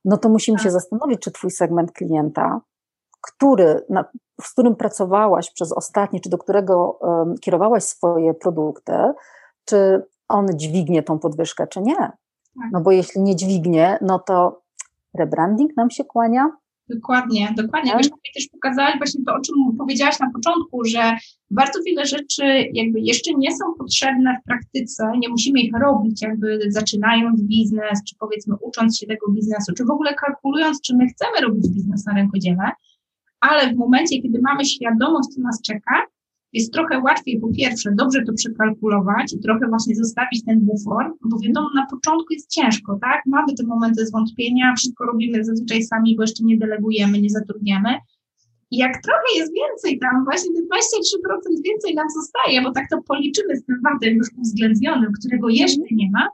[0.04, 0.72] no to musimy się tak.
[0.72, 2.60] zastanowić, czy twój segment klienta,
[3.20, 4.04] który, na,
[4.40, 8.92] z którym pracowałaś przez ostatnie, czy do którego um, kierowałaś swoje produkty,
[9.64, 11.96] czy on dźwignie tą podwyżkę, czy nie.
[11.96, 12.70] Tak.
[12.72, 14.62] No bo jeśli nie dźwignie, no to
[15.14, 16.56] rebranding nam się kłania,
[16.94, 17.92] Dokładnie, dokładnie.
[17.92, 18.02] Tak?
[18.02, 21.16] Wiesz, też pokazałaś właśnie to, o czym powiedziałaś na początku, że
[21.50, 26.58] bardzo wiele rzeczy jakby jeszcze nie są potrzebne w praktyce, nie musimy ich robić, jakby
[26.68, 31.40] zaczynając biznes, czy powiedzmy ucząc się tego biznesu, czy w ogóle kalkulując, czy my chcemy
[31.40, 32.70] robić biznes na rękodziele,
[33.40, 36.02] ale w momencie, kiedy mamy świadomość, co nas czeka,
[36.52, 41.38] jest trochę łatwiej po pierwsze dobrze to przekalkulować i trochę właśnie zostawić ten bufor, bo
[41.38, 43.22] wiadomo, na początku jest ciężko, tak?
[43.26, 47.94] Mamy te momenty zwątpienia, wszystko robimy zazwyczaj sami, bo jeszcze nie delegujemy, nie zatrudniamy.
[48.70, 53.02] I jak trochę jest więcej tam, właśnie te 23% więcej nam zostaje, bo tak to
[53.02, 56.28] policzymy z tym VAT-em już uwzględnionym, którego jeszcze nie ma,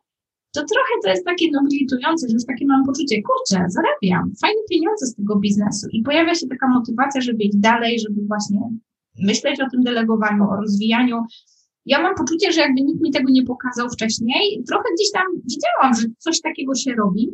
[0.57, 5.07] to trochę to jest takie nobilitujące, że już takie mam poczucie, kurczę, zarabiam, fajne pieniądze
[5.07, 8.61] z tego biznesu i pojawia się taka motywacja, żeby iść dalej, żeby właśnie
[9.19, 11.23] myśleć o tym delegowaniu, o rozwijaniu.
[11.87, 15.95] Ja mam poczucie, że jakby nikt mi tego nie pokazał wcześniej, trochę gdzieś tam widziałam,
[16.01, 17.31] że coś takiego się robi.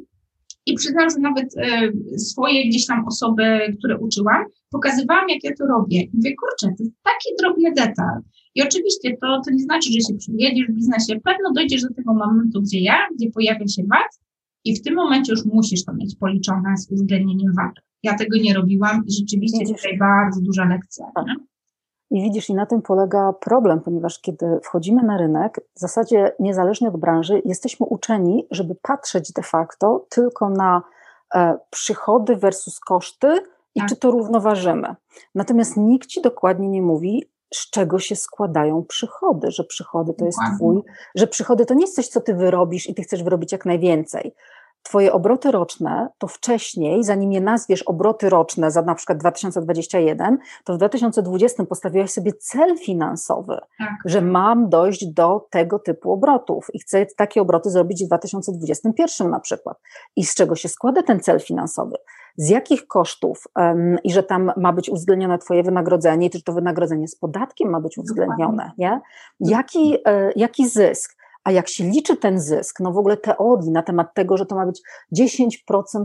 [0.67, 5.67] I przyznam, że nawet e, swoje gdzieś tam osoby, które uczyłam, pokazywałam, jak ja to
[5.67, 6.01] robię.
[6.03, 8.21] I mówię, kurczę, to jest taki drobny detal.
[8.55, 11.21] I oczywiście to, to nie znaczy, że się przyjedziesz w biznesie.
[11.21, 14.21] Pewno dojdziesz do tego momentu, gdzie ja, gdzie pojawia się VAT
[14.65, 17.75] i w tym momencie już musisz to mieć policzone z uwzględnieniem VAT.
[18.03, 19.77] Ja tego nie robiłam i rzeczywiście Widzisz.
[19.77, 21.07] tutaj bardzo duża lekcja.
[21.27, 21.35] Nie?
[22.13, 26.89] I widzisz, i na tym polega problem, ponieważ kiedy wchodzimy na rynek, w zasadzie niezależnie
[26.89, 30.83] od branży, jesteśmy uczeni, żeby patrzeć de facto tylko na
[31.35, 33.43] e, przychody versus koszty
[33.75, 33.89] i tak.
[33.89, 34.95] czy to równoważymy.
[35.35, 40.39] Natomiast nikt ci dokładnie nie mówi, z czego się składają przychody, że przychody to jest
[40.57, 40.83] twój,
[41.15, 44.35] że przychody to nie jest coś, co ty wyrobisz i ty chcesz wyrobić jak najwięcej.
[44.83, 50.75] Twoje obroty roczne, to wcześniej, zanim je nazwiesz obroty roczne za na przykład 2021, to
[50.75, 53.89] w 2020 postawiłaś sobie cel finansowy, tak.
[54.05, 59.41] że mam dojść do tego typu obrotów i chcę takie obroty zrobić w 2021 na
[59.41, 59.81] przykład.
[60.17, 61.97] I z czego się składa ten cel finansowy?
[62.37, 67.09] z jakich kosztów um, i że tam ma być uwzględnione Twoje wynagrodzenie, czy to wynagrodzenie
[67.09, 69.01] z podatkiem ma być uwzględnione, nie?
[69.41, 71.22] Jaki, e, jaki zysk?
[71.45, 74.55] A jak się liczy ten zysk, no w ogóle teorii na temat tego, że to
[74.55, 74.83] ma być
[75.19, 75.49] 10%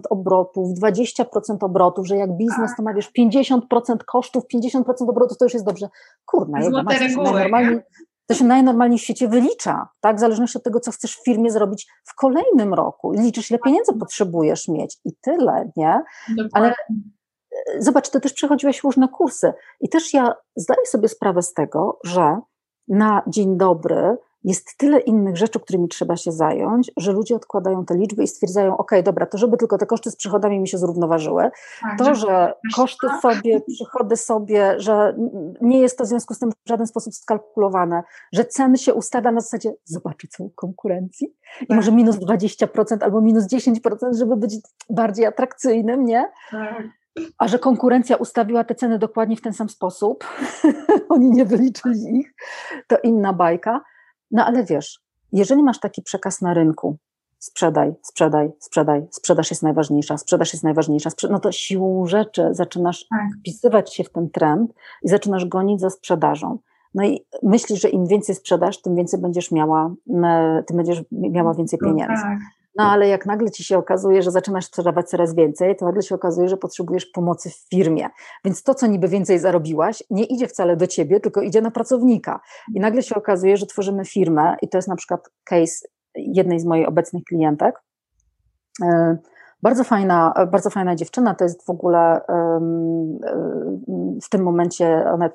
[0.10, 1.24] obrotów, 20%
[1.62, 3.60] obrotów, że jak biznes to ma wiesz 50%
[4.06, 5.88] kosztów, 50% obrotów, to już jest dobrze.
[6.26, 7.80] Kurna, jedna masz najnormalniej,
[8.28, 10.18] to się najnormalniej w świecie wylicza, tak?
[10.18, 13.12] W zależności od tego, co chcesz w firmie zrobić w kolejnym roku.
[13.12, 16.04] Liczysz, ile pieniędzy potrzebujesz mieć i tyle, nie?
[16.30, 16.50] Dokładnie.
[16.54, 21.54] Ale e, zobacz, ty też przechodziłeś różne kursy i też ja zdaję sobie sprawę z
[21.54, 22.40] tego, że
[22.88, 24.18] na dzień dobry
[24.48, 28.78] jest tyle innych rzeczy, którymi trzeba się zająć, że ludzie odkładają te liczby i stwierdzają,
[28.78, 31.50] ok, dobra, to żeby tylko te koszty z przychodami mi się zrównoważyły,
[31.82, 35.16] tak, to, że koszty sobie, przychody sobie, że
[35.62, 39.32] nie jest to w związku z tym w żaden sposób skalkulowane, że ceny się ustawia
[39.32, 41.34] na zasadzie, zobaczy co konkurencji
[41.70, 44.56] i może minus 20% albo minus 10%, żeby być
[44.90, 46.32] bardziej atrakcyjnym, nie?
[46.52, 46.84] Tak.
[47.38, 50.26] A że konkurencja ustawiła te ceny dokładnie w ten sam sposób,
[51.10, 52.34] oni nie wyliczyli ich,
[52.88, 53.82] to inna bajka.
[54.32, 55.00] No ale wiesz,
[55.32, 56.98] jeżeli masz taki przekaz na rynku,
[57.40, 63.40] sprzedaj, sprzedaj, sprzedaj, sprzedaż jest najważniejsza, sprzedaż jest najważniejsza, no to siłą rzeczy zaczynasz tak.
[63.40, 66.58] wpisywać się w ten trend i zaczynasz gonić za sprzedażą.
[66.94, 69.94] No i myślisz, że im więcej sprzedasz, tym więcej będziesz miała,
[70.68, 72.24] tym będziesz miała więcej no pieniędzy.
[72.24, 72.40] tak.
[72.78, 76.16] No ale jak nagle ci się okazuje, że zaczynasz sprzedawać coraz więcej, to nagle się
[76.16, 78.10] okazuje, że potrzebujesz pomocy w firmie.
[78.46, 82.40] Więc to, co niby więcej zarobiłaś, nie idzie wcale do ciebie, tylko idzie na pracownika.
[82.76, 86.66] I nagle się okazuje, że tworzymy firmę, i to jest na przykład case jednej z
[86.66, 87.76] moich obecnych klientek.
[89.62, 92.22] Bardzo fajna, bardzo fajna dziewczyna, to jest w ogóle
[94.24, 95.30] w tym momencie ona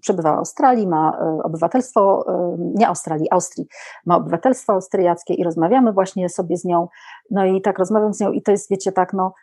[0.00, 2.24] przebywa w Australii, ma e, obywatelstwo,
[2.58, 3.66] nie Australii, Austrii,
[4.06, 6.88] ma obywatelstwo austriackie i rozmawiamy właśnie sobie z nią.
[7.30, 9.34] No i tak rozmawiam z nią i to jest, wiecie, tak, no,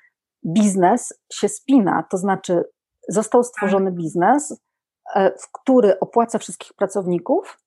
[0.45, 2.63] biznes się spina, to znaczy
[3.09, 4.61] został stworzony biznes,
[5.15, 7.59] e, w który opłaca wszystkich pracowników,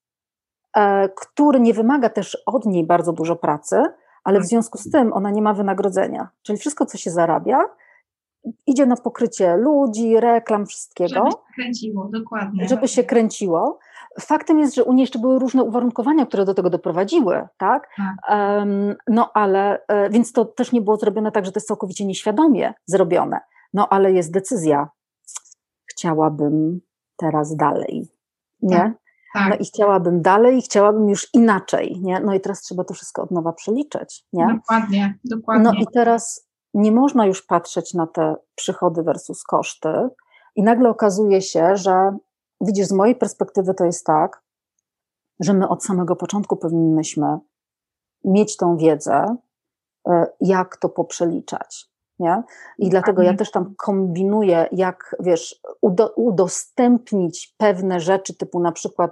[0.76, 3.82] e, który nie wymaga też od niej bardzo dużo pracy,
[4.24, 6.28] ale w związku z tym ona nie ma wynagrodzenia.
[6.42, 7.64] Czyli wszystko, co się zarabia,
[8.66, 11.14] idzie na pokrycie ludzi, reklam, wszystkiego.
[11.14, 12.68] Żeby się kręciło, dokładnie.
[12.68, 13.78] Żeby się kręciło.
[14.20, 17.88] Faktem jest, że u niej jeszcze były różne uwarunkowania, które do tego doprowadziły, tak?
[18.30, 22.06] Um, no ale, e, więc to też nie było zrobione tak, że to jest całkowicie
[22.06, 23.40] nieświadomie zrobione.
[23.74, 24.88] No ale jest decyzja.
[25.86, 26.80] Chciałabym
[27.16, 28.08] teraz dalej,
[28.62, 28.76] nie?
[28.76, 28.92] Tak.
[29.34, 29.48] Tak.
[29.50, 32.20] No i chciałabym dalej, i chciałabym już inaczej, nie?
[32.20, 34.46] No i teraz trzeba to wszystko od nowa przeliczyć, nie?
[34.54, 35.64] Dokładnie, dokładnie.
[35.64, 40.08] No i teraz nie można już patrzeć na te przychody versus koszty
[40.56, 42.16] i nagle okazuje się, że
[42.60, 44.42] widzisz, z mojej perspektywy to jest tak,
[45.40, 47.38] że my od samego początku powinnyśmy
[48.24, 49.36] mieć tą wiedzę,
[50.08, 51.89] e, jak to poprzeliczać
[52.20, 52.42] nie?
[52.78, 55.60] I dlatego ja też tam kombinuję, jak wiesz,
[56.16, 59.10] udostępnić pewne rzeczy, typu na przykład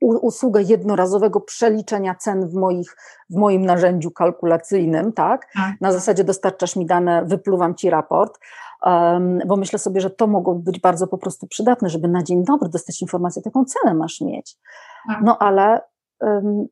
[0.00, 2.96] usługę jednorazowego przeliczenia cen w, moich,
[3.30, 5.46] w moim narzędziu kalkulacyjnym, tak?
[5.54, 5.80] tak?
[5.80, 8.38] Na zasadzie dostarczasz mi dane, wypluwam ci raport,
[8.86, 12.44] um, bo myślę sobie, że to mogło być bardzo po prostu przydatne, żeby na dzień
[12.44, 14.56] dobry dostać informację, jaką cenę masz mieć.
[15.08, 15.18] Tak.
[15.22, 15.80] No ale
[16.20, 16.66] um,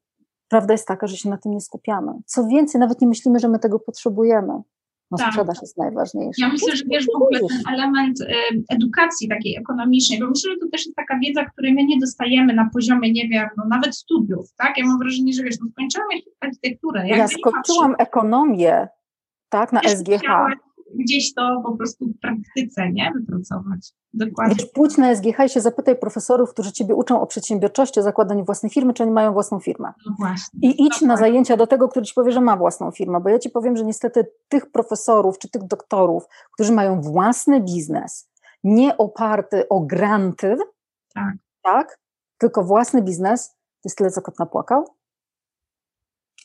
[0.49, 2.13] prawda jest taka, że się na tym nie skupiamy.
[2.27, 4.63] Co więcej, nawet nie myślimy, że my tego potrzebujemy.
[5.11, 5.33] No tak.
[5.33, 6.47] sprzedaż jest najważniejsza.
[6.47, 8.27] Ja myślę, że wiesz, w ogóle ten element y,
[8.69, 12.55] edukacji takiej ekonomicznej, bo myślę, że to też jest taka wiedza, której my nie dostajemy
[12.55, 14.79] na poziomie, nie wiem, no nawet studiów, tak?
[14.79, 16.09] Ja mam wrażenie, że wiesz, no skończyłam
[16.41, 17.09] architekturę.
[17.09, 18.89] Ja skończyłam ekonomię,
[19.49, 20.23] tak, na SGH
[20.95, 23.13] gdzieś to po prostu w praktyce, nie?
[23.15, 23.93] Wypracować.
[24.13, 24.55] Dokładnie.
[24.55, 28.45] Wiesz, pójdź na SGH i się zapytaj profesorów, którzy Ciebie uczą o przedsiębiorczości, o zakładaniu
[28.45, 29.93] własnej firmy, czy oni mają własną firmę.
[30.07, 30.61] No właśnie.
[30.63, 33.39] I idź na zajęcia do tego, który Ci powie, że ma własną firmę, bo ja
[33.39, 38.31] Ci powiem, że niestety tych profesorów, czy tych doktorów, którzy mają własny biznes,
[38.65, 40.57] nie oparty o granty,
[41.15, 41.99] tak, tak
[42.39, 44.85] tylko własny biznes, to jest tyle, co kot napłakał,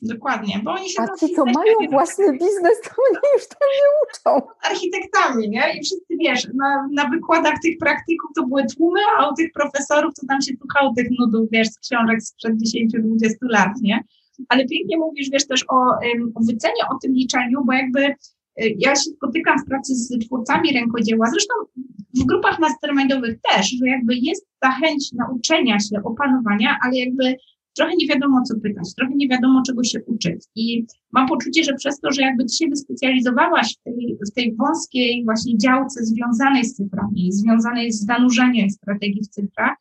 [0.02, 3.90] Dokładnie, bo oni się A ci, co mają własny biznes, to oni już tam nie
[4.04, 4.48] uczą.
[4.62, 5.74] Architektami, nie?
[5.74, 10.14] I wszyscy, wiesz, na, na wykładach tych praktyków to były tłumy, a u tych profesorów
[10.14, 14.04] to tam się tuchało tych nudów, wiesz, z książek sprzed 10-20 lat, nie?
[14.50, 15.76] Ale pięknie mówisz, wiesz, też o,
[16.36, 18.16] o wycenie, o tym liczeniu, bo jakby y,
[18.58, 21.54] ja się spotykam w pracy z twórcami rękodzieła, zresztą
[22.22, 27.36] w grupach mastermindowych też, że jakby jest ta chęć nauczenia się, opanowania, ale jakby
[27.76, 30.44] trochę nie wiadomo, co pytać, trochę nie wiadomo, czego się uczyć.
[30.56, 34.56] I mam poczucie, że przez to, że jakby ty się wyspecjalizowałaś w tej, w tej
[34.56, 39.78] wąskiej właśnie działce związanej z cyframi, związanej z zanurzeniem strategii w cyfrach,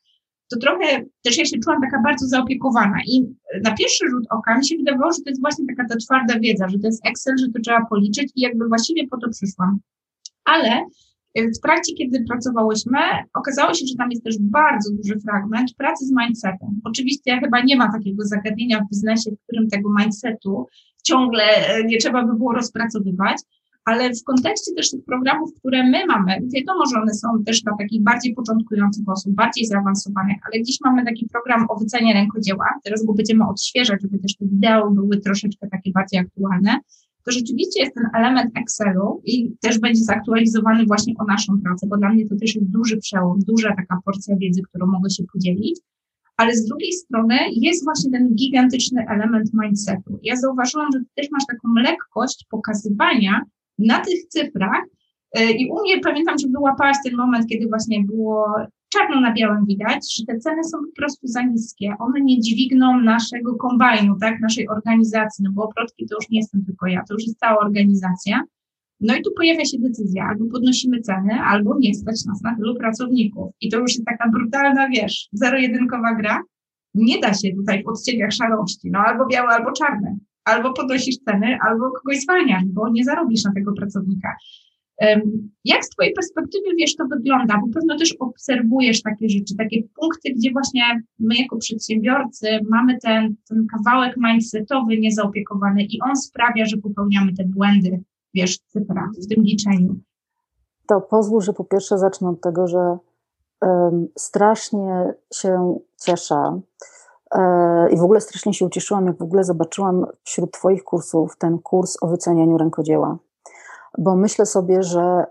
[0.52, 2.96] to trochę też ja się czułam taka bardzo zaopiekowana.
[3.06, 3.22] I
[3.64, 6.68] na pierwszy rzut oka mi się wydawało, że to jest właśnie taka ta twarda wiedza,
[6.68, 9.78] że to jest Excel, że to trzeba policzyć i jakby właściwie po to przyszłam.
[10.44, 10.86] Ale
[11.36, 12.98] w trakcie, kiedy pracowałyśmy,
[13.34, 16.80] okazało się, że tam jest też bardzo duży fragment pracy z mindsetem.
[16.84, 20.66] Oczywiście chyba nie ma takiego zagadnienia w biznesie, w którym tego mindsetu
[21.04, 23.36] ciągle e, nie trzeba by było rozpracowywać,
[23.84, 27.76] ale w kontekście też tych programów, które my mamy, wiadomo, że one są też dla
[27.78, 33.04] takich bardziej początkujących osób, bardziej zaawansowanych, ale dziś mamy taki program o wycenie rękodzieła, teraz
[33.04, 36.78] go będziemy odświeżać, żeby też te wideo były troszeczkę takie bardziej aktualne,
[37.24, 41.96] to rzeczywiście jest ten element Excelu i też będzie zaktualizowany właśnie o naszą pracę, bo
[41.96, 45.80] dla mnie to też jest duży przełom, duża taka porcja wiedzy, którą mogę się podzielić.
[46.36, 50.18] Ale z drugiej strony jest właśnie ten gigantyczny element mindsetu.
[50.22, 53.40] Ja zauważyłam, że ty też masz taką lekkość pokazywania
[53.78, 54.84] na tych cyfrach,
[55.34, 58.46] e, i u mnie pamiętam, że wyłapałaś ten moment, kiedy właśnie było
[58.92, 61.94] czarno na białym widać, że te ceny są po prostu za niskie.
[61.98, 66.64] One nie dźwigną naszego kombajnu, tak, naszej organizacji, no bo oprotki to już nie jestem
[66.64, 68.42] tylko ja, to już jest cała organizacja.
[69.00, 72.76] No i tu pojawia się decyzja, albo podnosimy ceny, albo nie stać nas na tylu
[72.76, 73.54] pracowników.
[73.60, 76.42] I to już jest taka brutalna, wiesz, zero-jedynkowa gra.
[76.94, 80.16] Nie da się tutaj w odcieniach szarości, no albo białe, albo czarne.
[80.44, 84.36] Albo podnosisz ceny, albo kogoś zwalniasz, bo nie zarobisz na tego pracownika.
[85.64, 87.54] Jak z Twojej perspektywy, wiesz, to wygląda?
[87.60, 90.82] Bo pewno też obserwujesz takie rzeczy, takie punkty, gdzie właśnie
[91.18, 97.44] my jako przedsiębiorcy mamy ten, ten kawałek mindsetowy niezaopiekowany i on sprawia, że popełniamy te
[97.44, 98.00] błędy,
[98.34, 98.80] wiesz, w
[99.24, 99.96] w tym liczeniu.
[100.86, 102.98] To pozwól, że po pierwsze zacznę od tego, że
[103.60, 106.60] um, strasznie się cieszę
[107.34, 111.58] e, i w ogóle strasznie się ucieszyłam, jak w ogóle zobaczyłam wśród Twoich kursów ten
[111.58, 113.18] kurs o wycenianiu rękodzieła
[113.98, 115.24] bo myślę sobie, że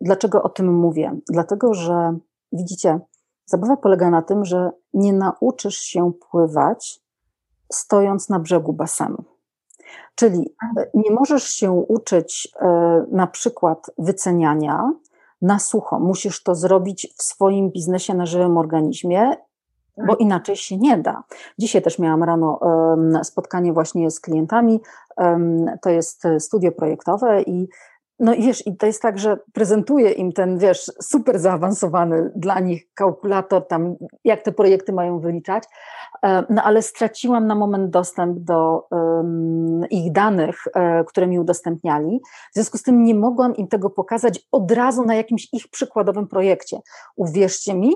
[0.00, 1.16] dlaczego o tym mówię?
[1.28, 2.18] Dlatego, że
[2.52, 3.00] widzicie,
[3.46, 7.00] zabawa polega na tym, że nie nauczysz się pływać
[7.72, 9.24] stojąc na brzegu basenu.
[10.14, 14.92] Czyli e, nie możesz się uczyć e, na przykład wyceniania
[15.42, 15.98] na sucho.
[15.98, 19.36] Musisz to zrobić w swoim biznesie na żywym organizmie,
[20.06, 20.20] bo tak.
[20.20, 21.22] inaczej się nie da.
[21.58, 22.60] Dzisiaj też miałam rano
[23.22, 24.80] spotkanie właśnie z klientami.
[25.82, 27.68] To jest studio projektowe i
[28.18, 32.60] no i wiesz, i to jest tak, że prezentuje im ten, wiesz, super zaawansowany dla
[32.60, 35.64] nich kalkulator, tam jak te projekty mają wyliczać,
[36.22, 42.20] e, no ale straciłam na moment dostęp do um, ich danych, e, które mi udostępniali.
[42.50, 46.28] W związku z tym nie mogłam im tego pokazać od razu na jakimś ich przykładowym
[46.28, 46.80] projekcie.
[47.16, 47.92] Uwierzcie mi,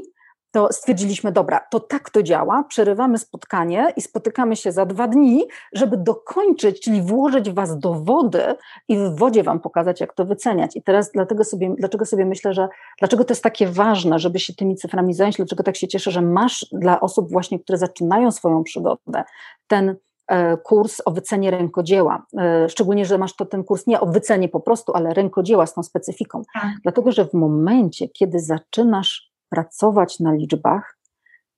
[0.50, 5.44] to stwierdziliśmy, dobra, to tak to działa, przerywamy spotkanie i spotykamy się za dwa dni,
[5.72, 8.54] żeby dokończyć, czyli włożyć was do wody
[8.88, 10.76] i w wodzie wam pokazać, jak to wyceniać.
[10.76, 14.54] I teraz dlatego sobie, dlaczego sobie myślę, że dlaczego to jest takie ważne, żeby się
[14.54, 18.64] tymi cyframi zająć, dlaczego tak się cieszę, że masz dla osób właśnie, które zaczynają swoją
[18.64, 19.24] przygodę,
[19.66, 19.96] ten
[20.26, 22.26] e, kurs o wycenie rękodzieła.
[22.38, 25.74] E, szczególnie, że masz to ten kurs nie o wycenie po prostu, ale rękodzieła z
[25.74, 26.42] tą specyfiką.
[26.54, 26.70] Tak.
[26.82, 30.98] Dlatego, że w momencie, kiedy zaczynasz pracować na liczbach,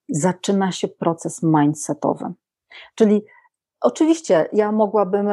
[0.09, 2.33] zaczyna się proces mindsetowy.
[2.95, 3.25] Czyli
[3.81, 5.29] oczywiście ja mogłabym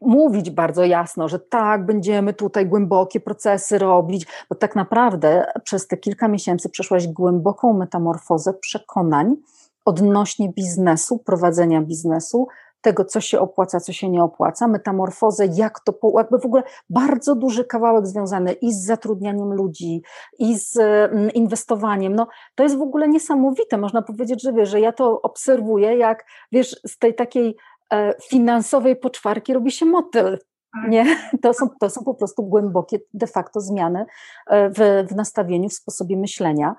[0.00, 5.96] mówić bardzo jasno, że tak, będziemy tutaj głębokie procesy robić, bo tak naprawdę przez te
[5.96, 9.36] kilka miesięcy przeszłaś głęboką metamorfozę przekonań
[9.84, 12.48] odnośnie biznesu, prowadzenia biznesu,
[12.84, 17.34] tego, co się opłaca, co się nie opłaca, metamorfozę, jak to, jakby w ogóle bardzo
[17.34, 20.02] duży kawałek związany i z zatrudnianiem ludzi,
[20.38, 22.14] i z mm, inwestowaniem.
[22.14, 23.78] No, to jest w ogóle niesamowite.
[23.78, 27.56] Można powiedzieć, że wiesz, że ja to obserwuję, jak wiesz, z tej takiej
[27.92, 30.38] e, finansowej poczwarki robi się motyl.
[30.72, 30.90] Tak.
[30.90, 31.04] Nie,
[31.42, 34.06] to są, to są po prostu głębokie de facto zmiany
[34.46, 36.74] e, w, w nastawieniu, w sposobie myślenia,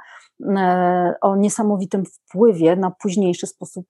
[0.58, 3.86] e, o niesamowitym wpływie na późniejszy sposób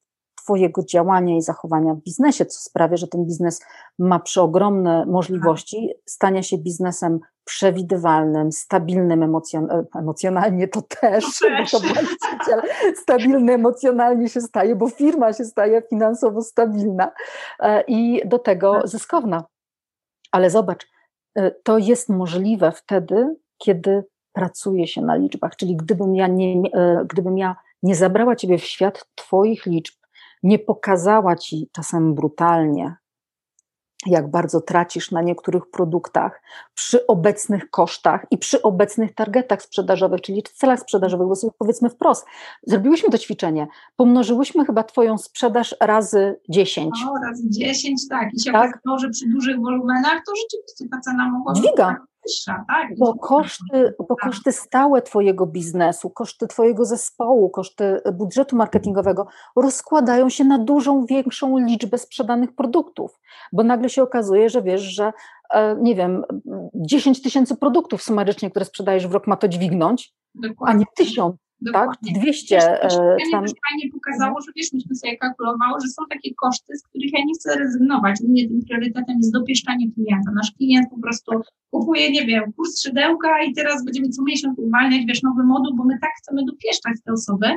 [0.46, 3.60] Twojego działania i zachowania w biznesie, co sprawia, że ten biznes
[4.00, 11.72] ma przeogromne możliwości stania się biznesem przewidywalnym, stabilnym emocjon e, emocjonalnie, to też, to też.
[11.72, 12.62] Bo to
[13.02, 17.12] stabilny emocjonalnie się staje, bo firma się staje finansowo stabilna
[17.60, 18.88] e, i do tego tak.
[18.88, 19.44] zyskowna.
[20.32, 20.88] Ale zobacz,
[21.36, 26.62] e, to jest możliwe wtedy, kiedy pracuje się na liczbach, czyli gdybym ja nie,
[27.06, 30.05] gdybym ja nie zabrała Ciebie w świat Twoich liczb,
[30.46, 32.96] nie pokazała ci czasem brutalnie,
[34.06, 36.42] jak bardzo tracisz na niektórych produktach
[36.74, 42.26] przy obecnych kosztach i przy obecnych targetach sprzedażowych, czyli celach sprzedażowych, bo sobie powiedzmy wprost,
[42.68, 46.96] zrobiłyśmy to ćwiczenie, pomnożyłyśmy chyba Twoją sprzedaż razy 10.
[47.10, 48.30] O, razy 10, tak.
[48.34, 48.70] I się tak?
[48.70, 51.96] okazało, że przy dużych wolumenach to rzeczywiście ta cena mogła Dźwiga
[52.28, 52.88] wyższa, tak?
[53.00, 60.44] Bo koszty, bo koszty stałe Twojego biznesu, koszty Twojego zespołu, koszty budżetu marketingowego rozkładają się
[60.44, 63.20] na dużą, większą liczbę sprzedanych produktów,
[63.54, 65.14] bo nagle się okazuje, że wiesz, że
[65.54, 66.24] e, nie wiem,
[66.76, 70.76] 10 tysięcy produktów sumarycznie, które sprzedajesz w rok ma to dźwignąć, Dokładnie.
[70.76, 71.45] a nie tysiąc.
[71.62, 72.14] Dokładnie.
[72.14, 72.22] Tak?
[72.22, 72.56] 200.
[72.56, 73.46] Wiesz, to tam...
[73.70, 77.34] fajnie pokazało, że wiesz, myśmy sobie kalkulowało, że są takie koszty, z których ja nie
[77.34, 78.22] chcę rezygnować.
[78.22, 80.32] U mnie tym priorytetem jest dopieszczanie klienta.
[80.36, 81.32] Nasz klient po prostu
[81.72, 85.84] kupuje, nie wiem, kurs szydełka i teraz będziemy co miesiąc uwalniać, wiesz, nowy moduł, bo
[85.84, 87.48] my tak chcemy dopieszczać te osoby.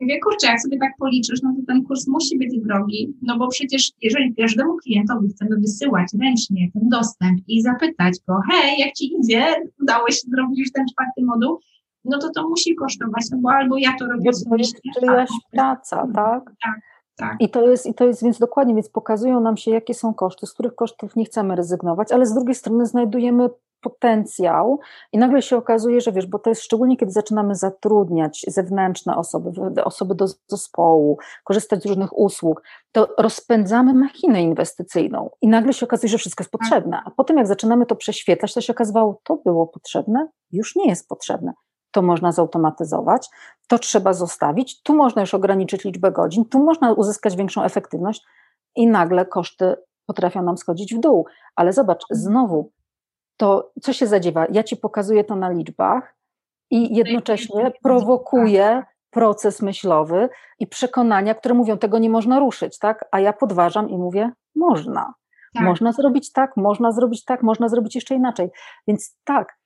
[0.00, 3.38] Ja mówię, kurczę, jak sobie tak policzysz, no to ten kurs musi być drogi, no
[3.38, 8.92] bo przecież jeżeli każdemu klientowi chcemy wysyłać ręcznie ten dostęp i zapytać go, hej, jak
[8.92, 11.58] ci idzie, udało się zrobić już ten czwarty moduł,
[12.08, 16.06] no to to musi kosztować, no bo albo ja to robię To jest czyjaś praca,
[16.14, 16.44] tak?
[16.44, 16.80] Tak,
[17.16, 17.36] tak.
[17.40, 20.46] I to, jest, I to jest więc dokładnie, więc pokazują nam się, jakie są koszty,
[20.46, 23.48] z których kosztów nie chcemy rezygnować, ale z drugiej strony znajdujemy
[23.80, 24.80] potencjał
[25.12, 29.50] i nagle się okazuje, że wiesz, bo to jest szczególnie, kiedy zaczynamy zatrudniać zewnętrzne osoby,
[29.84, 36.08] osoby do zespołu, korzystać z różnych usług, to rozpędzamy machinę inwestycyjną i nagle się okazuje,
[36.08, 37.02] że wszystko jest potrzebne.
[37.04, 41.08] A potem jak zaczynamy to prześwietlać, to się okazywało, to było potrzebne, już nie jest
[41.08, 41.52] potrzebne
[41.90, 43.28] to można zautomatyzować,
[43.68, 48.24] to trzeba zostawić, tu można już ograniczyć liczbę godzin, tu można uzyskać większą efektywność
[48.76, 49.76] i nagle koszty
[50.06, 51.26] potrafią nam schodzić w dół.
[51.56, 52.72] Ale zobacz, znowu,
[53.36, 54.46] to co się zadziewa?
[54.52, 56.14] Ja ci pokazuję to na liczbach
[56.70, 60.28] i jednocześnie prowokuję proces myślowy
[60.58, 63.04] i przekonania, które mówią, tego nie można ruszyć, tak?
[63.10, 65.14] A ja podważam i mówię, można.
[65.54, 65.64] Tak.
[65.64, 68.50] Można zrobić tak, można zrobić tak, można zrobić jeszcze inaczej.
[68.86, 69.57] Więc tak,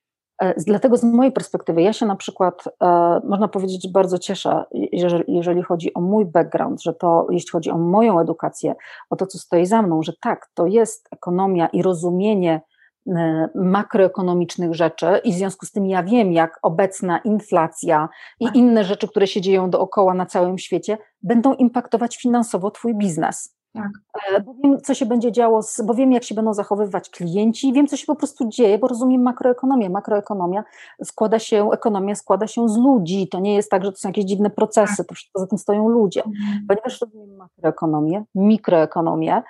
[0.66, 5.94] dlatego z mojej perspektywy, ja się na przykład, e, można powiedzieć, bardzo cieszę, jeżeli, chodzi
[5.94, 8.74] o mój background, że to, jeśli chodzi o moją edukację,
[9.10, 12.60] o to, co stoi za mną, że tak, to jest ekonomia i rozumienie
[13.06, 18.08] e, makroekonomicznych rzeczy i w związku z tym ja wiem, jak obecna inflacja
[18.40, 18.56] i tak.
[18.56, 23.61] inne rzeczy, które się dzieją dookoła na całym świecie, będą impaktować finansowo Twój biznes.
[23.72, 23.90] Tak.
[24.30, 27.72] E, bo wiem, co się będzie działo, z, bo wiem, jak się będą zachowywać klienci,
[27.72, 29.90] wiem, co się po prostu dzieje, bo rozumiem makroekonomię.
[29.90, 30.64] Makroekonomia
[31.04, 33.28] składa się, ekonomia składa się z ludzi.
[33.28, 35.88] To nie jest tak, że to są jakieś dziwne procesy, to wszystko za tym stoją
[35.88, 36.22] ludzie.
[36.24, 36.66] Mhm.
[36.68, 39.42] Ponieważ rozumiem makroekonomię, mikroekonomię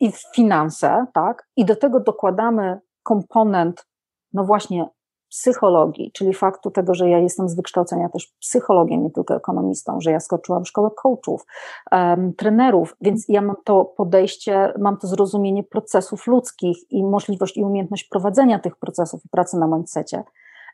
[0.00, 3.86] i finanse, tak, i do tego dokładamy komponent,
[4.32, 4.88] no właśnie,
[5.32, 10.10] psychologii, czyli faktu tego, że ja jestem z wykształcenia też psychologiem, nie tylko ekonomistą, że
[10.10, 11.46] ja skoczyłam w szkołę coachów,
[11.92, 17.64] um, trenerów, więc ja mam to podejście, mam to zrozumienie procesów ludzkich i możliwość i
[17.64, 20.22] umiejętność prowadzenia tych procesów i pracy na mindsetie.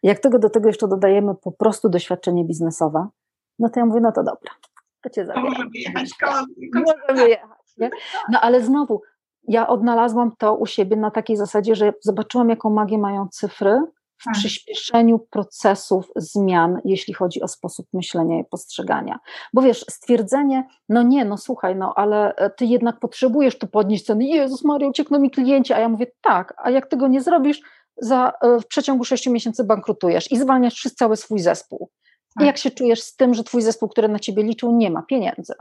[0.03, 3.09] Jak tego do tego jeszcze dodajemy po prostu doświadczenie biznesowe,
[3.59, 4.53] no to ja mówię, no to dobra,
[5.03, 5.51] to cię zabieram.
[5.51, 6.11] Możemy jechać,
[6.75, 7.91] Możemy jechać, nie?
[8.33, 9.03] No ale znowu,
[9.49, 13.83] ja odnalazłam to u siebie na takiej zasadzie, że zobaczyłam, jaką magię mają cyfry,
[14.19, 14.35] w tak.
[14.35, 19.19] przyspieszeniu procesów zmian, jeśli chodzi o sposób myślenia i postrzegania.
[19.53, 24.07] Bo wiesz, stwierdzenie, no nie, no słuchaj, no ale e, ty jednak potrzebujesz tu podnieść
[24.07, 27.61] ceny, Jezus Maria, uciekną mi klienci, a ja mówię, tak, a jak tego nie zrobisz,
[27.97, 31.91] za, e, w przeciągu sześciu miesięcy bankrutujesz i zwalniasz przez cały swój zespół.
[32.35, 32.45] Tak.
[32.45, 35.03] I jak się czujesz z tym, że twój zespół, który na ciebie liczył, nie ma
[35.03, 35.55] pieniędzy?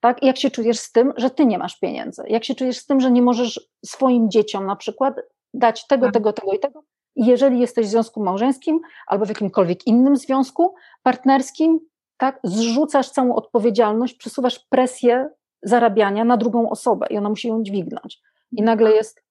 [0.00, 0.22] Tak?
[0.22, 2.22] I jak się czujesz z tym, że ty nie masz pieniędzy?
[2.28, 5.14] Jak się czujesz z tym, że nie możesz swoim dzieciom na przykład
[5.54, 6.14] dać tego, tak.
[6.14, 6.82] tego, tego i tego,
[7.16, 11.80] jeżeli jesteś w związku małżeńskim albo w jakimkolwiek innym związku partnerskim,
[12.16, 15.28] tak, zrzucasz całą odpowiedzialność, przesuwasz presję
[15.62, 18.20] zarabiania na drugą osobę i ona musi ją dźwignąć.
[18.52, 19.24] I nagle jest,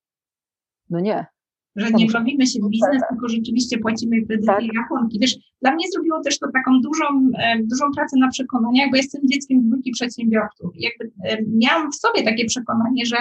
[0.90, 1.26] no nie.
[1.76, 4.64] Że nie bawimy się w biznes, tylko rzeczywiście płacimy kredyty tak.
[4.76, 5.20] rachunki.
[5.20, 9.22] Wiesz, dla mnie zrobiło też to taką dużą, e, dużą pracę na przekonaniach, bo jestem
[9.28, 10.72] dzieckiem dwójki przedsiębiorców.
[10.76, 13.18] Jakby e, miałam w sobie takie przekonanie, że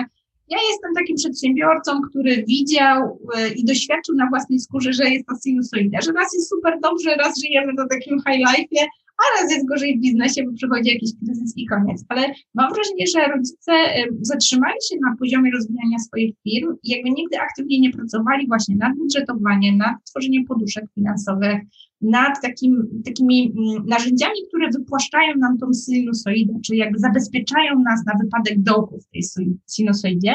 [0.50, 5.34] ja jestem takim przedsiębiorcą, który widział e, i doświadczył na własnej skórze, że jest to
[5.44, 8.86] sinusoida, że raz jest super dobrze, raz żyjemy na takim high life'ie,
[9.20, 12.04] a raz jest gorzej w biznesie, bo przychodzi jakiś kryzys i koniec.
[12.08, 12.22] Ale
[12.54, 13.72] mam wrażenie, że rodzice
[14.20, 18.96] zatrzymali się na poziomie rozwijania swoich firm i jakby nigdy aktywnie nie pracowali właśnie nad
[18.96, 21.60] budżetowaniem, nad tworzeniem poduszek finansowych,
[22.00, 28.12] nad takim, takimi mm, narzędziami, które wypłaszczają nam tą sinusoidę, czyli jakby zabezpieczają nas na
[28.24, 29.22] wypadek dołku w tej
[29.70, 30.34] sinusoidzie.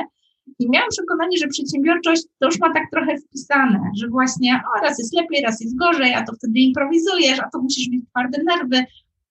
[0.60, 5.00] I miałam przekonanie, że przedsiębiorczość to już ma tak trochę wpisane, że właśnie o, raz
[5.00, 8.86] jest lepiej, raz jest gorzej, a to wtedy improwizujesz, a to musisz mieć twarde nerwy.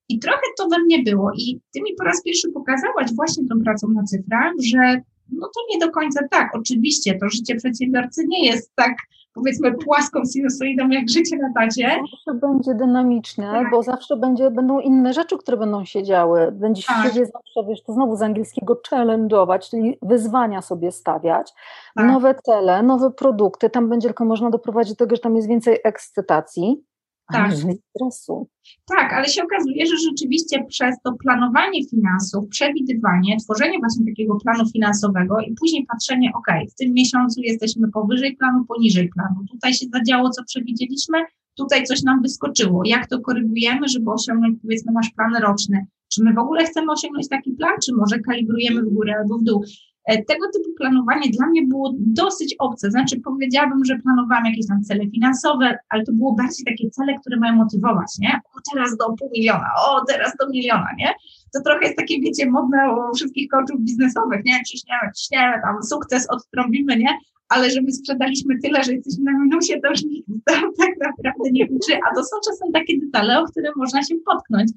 [0.09, 1.31] I trochę to we mnie było.
[1.37, 5.01] I ty mi po raz pierwszy pokazałaś właśnie tą pracą na cyfrach, że
[5.33, 6.51] No to nie do końca tak.
[6.55, 8.97] Oczywiście to życie przedsiębiorcy nie jest tak
[9.35, 11.91] powiedzmy płaską sinusoidą jak życie na tacie.
[12.11, 13.71] Zawsze będzie dynamiczne, tak.
[13.71, 16.53] bo zawsze będzie, będą inne rzeczy, które będą się działy.
[16.53, 17.07] Będziesz tak.
[17.07, 21.53] siebie zawsze, wiesz, to znowu z angielskiego challenge'ować, czyli wyzwania sobie stawiać,
[21.95, 22.07] tak.
[22.07, 25.79] nowe cele, nowe produkty, tam będzie tylko można doprowadzić do tego, że tam jest więcej
[25.85, 26.85] ekscytacji,
[27.33, 27.53] tak.
[27.97, 28.49] stresu.
[28.87, 34.71] Tak, ale się okazuje, że rzeczywiście przez to planowanie finansów, przewidywanie, tworzenie właśnie takiego planu
[34.71, 39.87] finansowego i później patrzenie, ok, w tym miesiącu jesteśmy powyżej planu, poniżej planu, tutaj się
[39.93, 41.19] zadziało, co przewidzieliśmy,
[41.57, 46.33] tutaj coś nam wyskoczyło, jak to korygujemy, żeby osiągnąć powiedzmy nasz plan roczny, czy my
[46.33, 49.65] w ogóle chcemy osiągnąć taki plan, czy może kalibrujemy w górę albo w dół.
[50.07, 52.91] E, tego typu planowanie dla mnie było dosyć obce.
[52.91, 57.37] Znaczy, powiedziałabym, że planowałam jakieś tam cele finansowe, ale to było bardziej takie cele, które
[57.37, 58.41] mają motywować, nie?
[58.57, 61.15] O, teraz do pół miliona, o, teraz do miliona, nie?
[61.55, 64.65] To trochę jest takie, wiecie, modne u wszystkich coachów biznesowych, nie?
[64.65, 67.19] Ciśniemy, ciśniemy, tam sukces odtrąbimy, nie?
[67.49, 71.65] Ale że my sprzedaliśmy tyle, że jesteśmy na minusie, to już nikt tak naprawdę nie
[71.65, 74.71] liczy, a to są czasem takie detale, o które można się potknąć.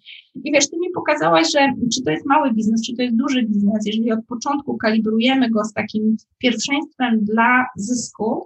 [0.43, 1.59] I wiesz, ty mi pokazałaś, że
[1.93, 5.63] czy to jest mały biznes, czy to jest duży biznes, jeżeli od początku kalibrujemy go
[5.63, 8.45] z takim pierwszeństwem dla zysku,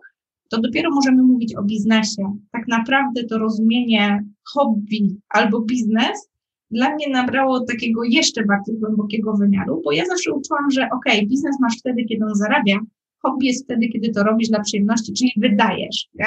[0.50, 2.38] to dopiero możemy mówić o biznesie.
[2.52, 6.32] Tak naprawdę to rozumienie hobby albo biznes
[6.72, 11.60] dla mnie nabrało takiego jeszcze bardziej głębokiego wymiaru, bo ja zawsze uczyłam, że ok, biznes
[11.60, 12.80] masz wtedy, kiedy on zarabia,
[13.22, 16.26] hobby jest wtedy, kiedy to robisz dla przyjemności, czyli wydajesz, nie?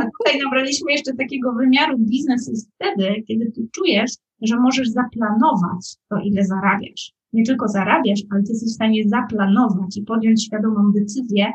[0.00, 4.10] A tutaj nabraliśmy jeszcze takiego wymiaru biznes jest wtedy, kiedy ty czujesz,
[4.42, 7.12] że możesz zaplanować to, ile zarabiasz.
[7.32, 11.52] Nie tylko zarabiasz, ale ty jesteś w stanie zaplanować i podjąć świadomą decyzję,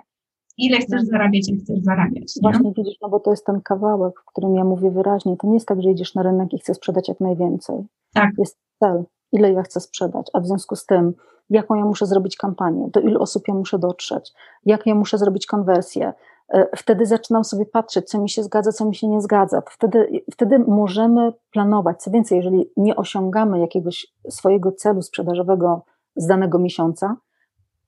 [0.57, 1.09] ile chcesz tak.
[1.09, 2.35] zarabiać, jak chcesz zarabiać.
[2.35, 2.41] Nie?
[2.41, 5.53] Właśnie widzisz, no bo to jest ten kawałek, w którym ja mówię wyraźnie, to nie
[5.53, 7.75] jest tak, że idziesz na rynek i chcesz sprzedać jak najwięcej.
[8.13, 8.31] Tak.
[8.37, 11.13] Jest cel, ile ja chcę sprzedać, a w związku z tym
[11.49, 14.33] jaką ja muszę zrobić kampanię, do ilu osób ja muszę dotrzeć,
[14.65, 16.13] jak ja muszę zrobić konwersję.
[16.49, 19.61] E, wtedy zaczynam sobie patrzeć, co mi się zgadza, co mi się nie zgadza.
[19.69, 22.01] Wtedy, wtedy możemy planować.
[22.01, 25.85] Co więcej, jeżeli nie osiągamy jakiegoś swojego celu sprzedażowego
[26.15, 27.15] z danego miesiąca,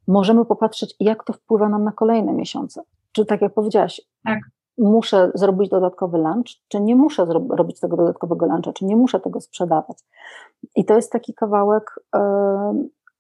[0.08, 2.82] możemy popatrzeć, jak to wpływa nam na kolejne miesiące.
[3.12, 4.40] Czy tak jak powiedziałaś, tak.
[4.78, 9.42] muszę zrobić dodatkowy lunch, czy nie muszę robić tego dodatkowego luncha, czy nie muszę tego
[9.42, 9.98] sprzedawać.
[10.76, 12.00] I to jest taki kawałek,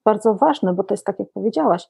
[0.05, 1.89] bardzo ważne, bo to jest tak, jak powiedziałaś,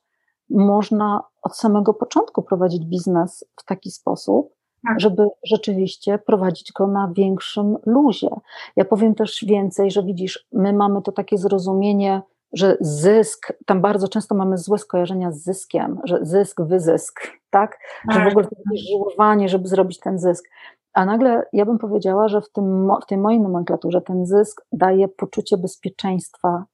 [0.49, 4.53] można od samego początku prowadzić biznes w taki sposób,
[4.87, 4.99] tak.
[4.99, 8.29] żeby rzeczywiście prowadzić go na większym luzie.
[8.75, 12.21] Ja powiem też więcej, że widzisz, my mamy to takie zrozumienie,
[12.53, 17.79] że zysk, tam bardzo często mamy złe skojarzenia z zyskiem, że zysk, wyzysk, tak?
[18.09, 18.31] Że w tak.
[18.31, 20.45] ogóle to jest żyłowanie, żeby zrobić ten zysk.
[20.93, 25.07] A nagle ja bym powiedziała, że w, tym, w tej mojej nomenklaturze ten zysk daje
[25.07, 26.65] poczucie bezpieczeństwa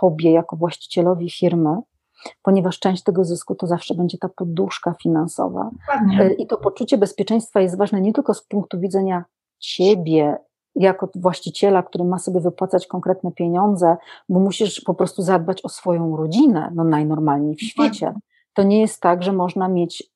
[0.00, 1.76] tobie jako właścicielowi firmy,
[2.42, 5.70] ponieważ część tego zysku to zawsze będzie ta poduszka finansowa.
[5.80, 6.20] Dokładnie.
[6.20, 9.24] E, I to poczucie bezpieczeństwa jest ważne nie tylko z punktu widzenia
[9.58, 10.36] ciebie
[10.74, 13.96] jako właściciela, który ma sobie wypłacać konkretne pieniądze,
[14.28, 18.14] bo musisz po prostu zadbać o swoją rodzinę, no najnormalniej w świecie.
[18.54, 20.13] To nie jest tak, że można mieć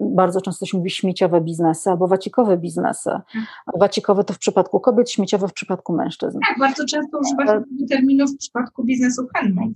[0.00, 3.10] bardzo często się mówi śmieciowe biznesy albo wacikowe biznesy.
[3.10, 3.46] Mhm.
[3.80, 6.38] Wacikowe to w przypadku kobiet, śmieciowe w przypadku mężczyzn.
[6.48, 9.74] Tak, bardzo często używa się terminu w przypadku biznesu handmade.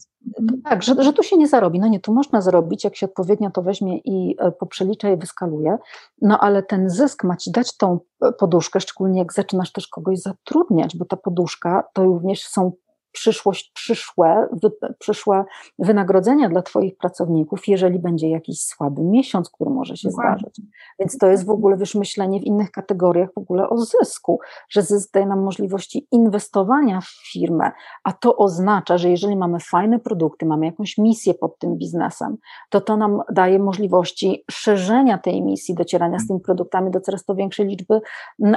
[0.65, 1.81] Tak, że, że tu się nie zarobi.
[1.81, 5.79] No nie, tu można zarobić, jak się odpowiednio to weźmie i e, poprzelicza i wyskaluje,
[6.23, 7.99] no ale ten zysk ma ci dać tą
[8.39, 12.73] poduszkę, szczególnie jak zaczynasz też kogoś zatrudniać, bo ta poduszka to również są
[13.17, 15.45] przyszłość, przyszłe, wy, przyszłe
[15.79, 20.39] wynagrodzenia dla Twoich pracowników, jeżeli będzie jakiś słaby miesiąc, który może się Dokładnie.
[20.39, 20.61] zdarzyć.
[20.99, 24.83] Więc to jest w ogóle wiesz, myślenie w innych kategoriach w ogóle o zysku, że
[24.83, 27.73] zysk daje nam możliwości inwestowania w firmę,
[28.05, 32.37] a to oznacza, że jeżeli mamy fajne produkty, mamy jakąś misję pod tym biznesem,
[32.71, 37.35] to to nam daje możliwości szerzenia tej misji, docierania z tymi produktami do coraz to
[37.35, 38.01] większej liczby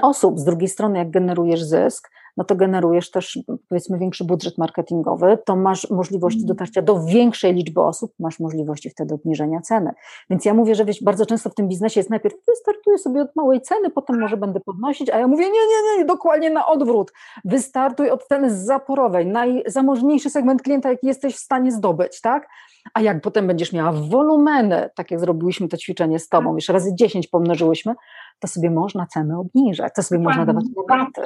[0.01, 0.39] osób.
[0.39, 5.55] Z drugiej strony, jak generujesz zysk, no to generujesz też powiedzmy większy budżet marketingowy, to
[5.55, 6.47] masz możliwości mhm.
[6.47, 9.91] dotarcia do większej liczby osób, masz możliwości wtedy obniżenia ceny.
[10.29, 13.35] Więc ja mówię, że wiesz, bardzo często w tym biznesie jest najpierw wystartuję sobie od
[13.35, 17.11] małej ceny, potem może będę podnosić, a ja mówię nie, nie, nie, dokładnie na odwrót.
[17.45, 22.47] Wystartuj od ceny zaporowej, najzamożniejszy segment klienta, jaki jesteś w stanie zdobyć, tak?
[22.93, 26.95] A jak potem będziesz miała wolumeny, tak jak zrobiliśmy to ćwiczenie z tobą, już razy
[26.95, 27.95] 10 pomnożyłyśmy,
[28.39, 31.21] to sobie można ceny obniżać, to sobie można dawać rabaty.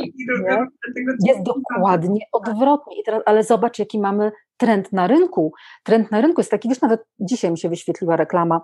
[1.25, 2.99] Jest dokładnie odwrotnie.
[2.99, 5.53] I teraz, ale zobacz, jaki mamy trend na rynku.
[5.83, 8.61] Trend na rynku jest taki, wiesz, nawet dzisiaj mi się wyświetliła reklama.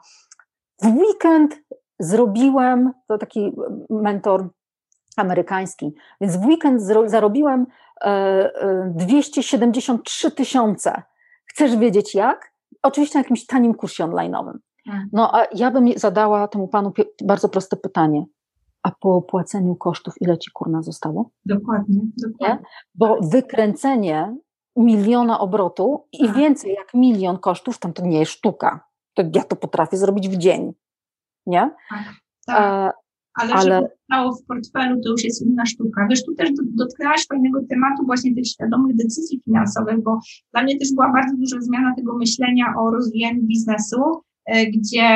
[0.82, 1.62] W weekend
[2.00, 3.56] zrobiłem, to taki
[3.90, 4.50] mentor
[5.18, 7.66] amerykański, więc w weekend zarobiłem
[8.88, 11.04] 273 e, e, tysiące.
[11.46, 12.50] Chcesz wiedzieć jak?
[12.84, 14.54] oczywiście na jakimś tanim kursie online'owym.
[14.86, 15.02] Tak.
[15.14, 16.94] No a ja bym zadała temu panu
[17.24, 18.26] bardzo proste pytanie.
[18.84, 21.32] A po opłaceniu kosztów ile ci kurna zostało?
[21.46, 22.64] Dokładnie, dokładnie.
[22.64, 22.70] Nie?
[22.96, 24.38] Bo wykręcenie
[24.76, 26.38] miliona obrotu i tak.
[26.38, 28.88] więcej jak milion kosztów, tam to nie jest sztuka.
[29.14, 30.74] To ja to potrafię zrobić w dzień.
[31.46, 31.72] Nie?
[31.90, 32.04] Tak,
[32.46, 32.96] tak.
[33.34, 36.08] Ale, ale żeby stało w portfelu, to już jest inna sztuka.
[36.10, 40.20] Wiesz, tu też dotknęłaś fajnego tematu właśnie tych świadomych decyzji finansowych, bo
[40.54, 44.22] dla mnie też była bardzo duża zmiana tego myślenia o rozwijaniu biznesu, e,
[44.74, 45.08] gdzie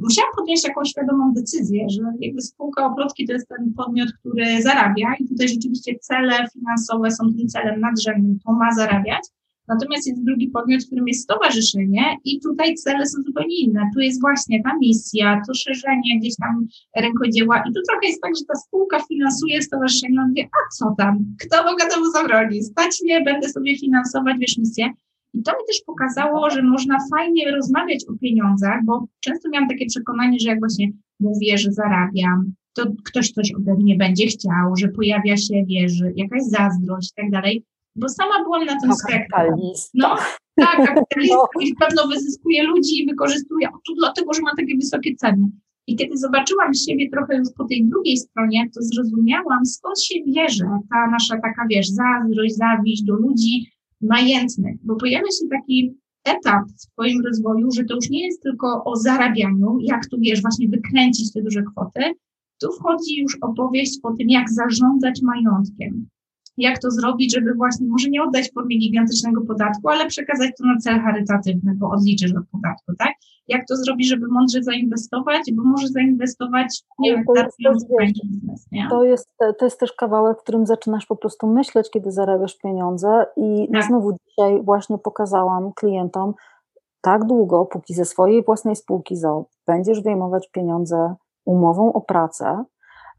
[0.00, 5.14] musiałam podjąć jakąś świadomą decyzję, że jakby spółka obrotki to jest ten podmiot, który zarabia
[5.20, 9.22] i tutaj rzeczywiście cele finansowe są tym celem nadrzędnym, to ma zarabiać,
[9.68, 13.90] Natomiast jest drugi podmiot, którym jest stowarzyszenie i tutaj cele są zupełnie inne.
[13.94, 16.66] Tu jest właśnie ta misja, to szerzenie gdzieś tam
[16.96, 20.94] rękodzieła i tu trochę jest tak, że ta spółka finansuje stowarzyszenie, on wie, a co
[20.98, 24.92] tam, kto mogę temu zabronić, stać mnie, będę sobie finansować, wiesz, misję.
[25.34, 29.86] I to mi też pokazało, że można fajnie rozmawiać o pieniądzach, bo często miałam takie
[29.86, 30.88] przekonanie, że jak właśnie
[31.20, 36.42] mówię, że zarabiam, to ktoś coś ode mnie będzie chciał, że pojawia się, wiesz, jakaś
[36.42, 37.64] zazdrość i tak dalej
[37.98, 39.72] bo sama byłam na tym spektrum.
[39.94, 40.16] No,
[40.56, 41.76] tak, kapitalista no.
[41.80, 45.50] pewno wyzyskuje ludzi i wykorzystuje, o tu dlatego, że ma takie wysokie ceny.
[45.86, 50.64] I kiedy zobaczyłam siebie trochę już po tej drugiej stronie, to zrozumiałam, skąd się bierze
[50.90, 53.70] ta nasza taka, wiesz, zazdrość, zawiść do ludzi
[54.00, 55.94] majętnych, bo pojawia się taki
[56.24, 60.42] etap w Twoim rozwoju, że to już nie jest tylko o zarabianiu, jak tu, wiesz,
[60.42, 62.00] właśnie wykręcić te duże kwoty,
[62.60, 66.08] tu wchodzi już opowieść o tym, jak zarządzać majątkiem,
[66.58, 70.66] jak to zrobić, żeby właśnie może nie oddać w formie gigantycznego podatku, ale przekazać to
[70.66, 73.12] na cel charytatywny, bo odliczysz od podatku, tak?
[73.48, 78.66] Jak to zrobić, żeby mądrze zainwestować, bo może zainwestować nie wiem, to, jest też, biznes,
[78.72, 78.86] nie?
[78.90, 79.28] To, jest,
[79.58, 83.84] to jest też kawałek, w którym zaczynasz po prostu myśleć, kiedy zarabiasz pieniądze i tak.
[83.84, 86.34] znowu dzisiaj właśnie pokazałam klientom,
[87.00, 92.64] tak długo, póki ze swojej własnej spółki ZO będziesz wyjmować pieniądze umową o pracę,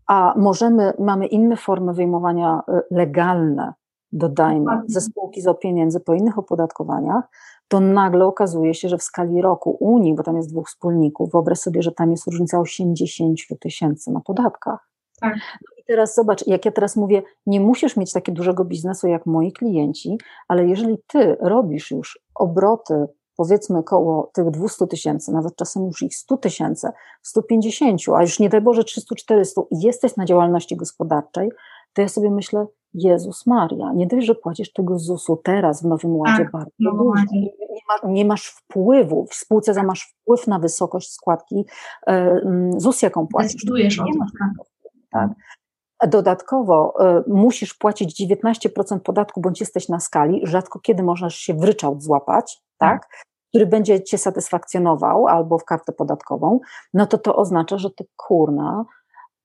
[0.09, 3.73] a możemy, mamy inne formy wyjmowania y, legalne,
[4.11, 7.23] dodajmy, ze spółki za pieniędzy po innych opodatkowaniach,
[7.67, 11.59] to nagle okazuje się, że w skali roku Unii, bo tam jest dwóch wspólników, wyobraź
[11.59, 14.89] sobie, że tam jest różnica 80 tysięcy na podatkach.
[15.21, 15.33] Tak.
[15.35, 19.25] No I teraz zobacz, jak ja teraz mówię, nie musisz mieć takiego dużego biznesu jak
[19.25, 23.07] moi klienci, ale jeżeli ty robisz już obroty
[23.39, 26.87] powiedzmy koło tych 200 tysięcy, nawet czasem już ich 100 tysięcy,
[27.21, 31.49] 150, a już nie daj Boże 300-400 i jesteś na działalności gospodarczej,
[31.93, 36.15] to ja sobie myślę, Jezus Maria, nie dość, że płacisz tego ZUS-u teraz w Nowym
[36.15, 37.49] Ładzie tak, bardzo no dużo, nie,
[37.89, 41.65] ma, nie, masz wpływu, w spółce za masz wpływ na wysokość składki
[42.07, 42.41] e,
[42.77, 43.53] ZUS, jaką płacisz.
[43.53, 44.53] Decydujesz nie o tym.
[45.11, 45.29] Tak.
[46.07, 51.63] Dodatkowo y, musisz płacić 19% podatku, bądź jesteś na skali, rzadko kiedy możesz się w
[51.63, 53.25] ryczałt złapać, tak?
[53.49, 56.59] Który będzie cię satysfakcjonował albo w kartę podatkową,
[56.93, 58.85] no to to oznacza, że ty kurna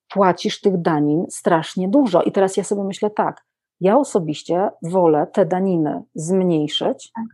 [0.08, 2.22] płacisz tych danin strasznie dużo.
[2.22, 3.44] I teraz ja sobie myślę tak,
[3.80, 7.24] ja osobiście wolę te daniny zmniejszyć tak.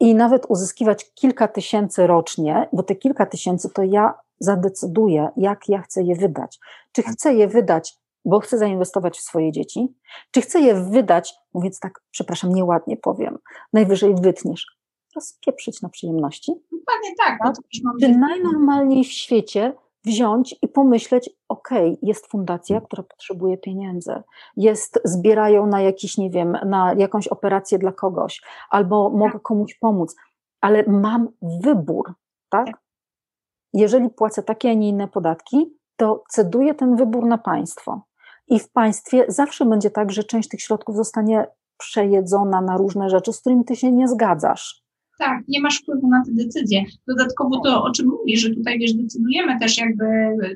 [0.00, 5.82] i nawet uzyskiwać kilka tysięcy rocznie, bo te kilka tysięcy to ja zadecyduję, jak ja
[5.82, 6.58] chcę je wydać.
[6.92, 7.12] Czy tak.
[7.12, 9.94] chcę je wydać, bo chcę zainwestować w swoje dzieci,
[10.30, 13.38] czy chcę je wydać, mówiąc tak, przepraszam, nieładnie powiem,
[13.72, 14.77] najwyżej wytniesz,
[15.18, 16.52] rozpieprzyć na przyjemności.
[16.72, 17.38] Dokładnie tak.
[17.42, 17.54] tak?
[18.00, 19.72] Czy najnormalniej w świecie
[20.04, 21.68] wziąć i pomyśleć, ok,
[22.02, 24.22] jest fundacja, która potrzebuje pieniędzy,
[24.56, 29.42] jest, zbierają na jakiś, nie wiem, na jakąś operację dla kogoś, albo mogę tak.
[29.42, 30.16] komuś pomóc,
[30.60, 32.14] ale mam wybór,
[32.48, 32.66] tak?
[32.66, 32.76] tak?
[33.72, 38.02] Jeżeli płacę takie, a nie inne podatki, to ceduję ten wybór na państwo.
[38.48, 41.46] I w państwie zawsze będzie tak, że część tych środków zostanie
[41.78, 44.87] przejedzona na różne rzeczy, z którymi ty się nie zgadzasz.
[45.18, 46.84] Tak, nie masz wpływu na te decyzje.
[47.06, 50.04] Dodatkowo to, o czym mówisz, że tutaj, wiesz, decydujemy też jakby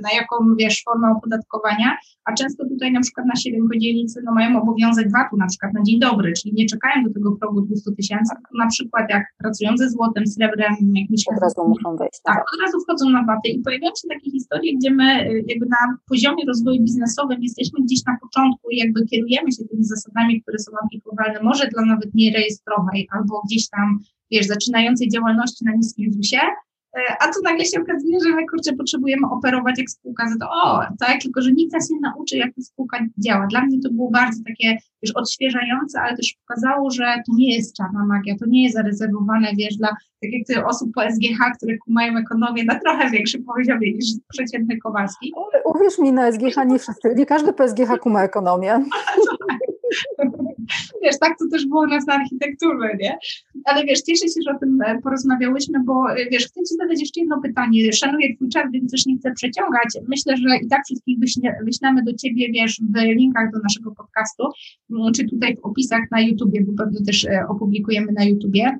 [0.03, 5.13] na jaką, wiesz, formę opodatkowania, a często tutaj na przykład nasi rynkodzielnicy no, mają obowiązek
[5.13, 8.67] VAT-u na przykład na dzień dobry, czyli nie czekają do tego progu 200 tysięcy, na
[8.67, 11.23] przykład jak pracują ze złotem, srebrem, jakimś...
[11.37, 12.21] Od razu muszą wejść.
[12.25, 15.45] Tak, tak, od razu wchodzą na VAT-y i pojawiają się takie historie, gdzie my y,
[15.49, 20.43] jakby na poziomie rozwoju biznesowym jesteśmy gdzieś na początku i jakby kierujemy się tymi zasadami,
[20.43, 23.99] które są aplikowalne, może dla nawet nierejestrowej albo gdzieś tam
[24.33, 26.43] wiesz, zaczynającej działalności na niskim ZUS-ie,
[26.97, 30.51] e, a tu nagle się okazuje, że my kurczę potrzebujemy operować jak spółka za to,
[30.51, 33.47] o, tak, tylko że nikt nas nie nauczy, jak ta spółka działa.
[33.47, 37.77] Dla mnie to było bardzo takie, wiesz, odświeżające, ale też pokazało, że to nie jest
[37.77, 39.89] czarna magia, to nie jest zarezerwowane, wiesz, dla
[40.23, 44.79] tak jak ty, osób po SGH, które kumają ekonomię na trochę większym poziomie niż przeciętny
[44.79, 45.33] Kowalski.
[45.65, 48.85] Uwierz mi, na SGH nie wszyscy, nie każdy po SGH kuma ekonomię.
[51.03, 53.19] wiesz, tak to też było u nas na architekturze, nie?
[53.65, 57.01] Ale wiesz, cieszę się, że o tym e, porozmawiałyśmy, bo e, wiesz, chcę Ci zadać
[57.01, 57.93] jeszcze jedno pytanie.
[57.93, 59.89] Szanuję Twój czas, więc też nie chcę przeciągać.
[60.09, 61.19] Myślę, że i tak wszystkich
[61.65, 64.43] wyślemy do Ciebie, wiesz, w linkach do naszego podcastu,
[64.91, 68.79] mm, czy tutaj w opisach na YouTubie, bo pewnie też e, opublikujemy na YouTubie.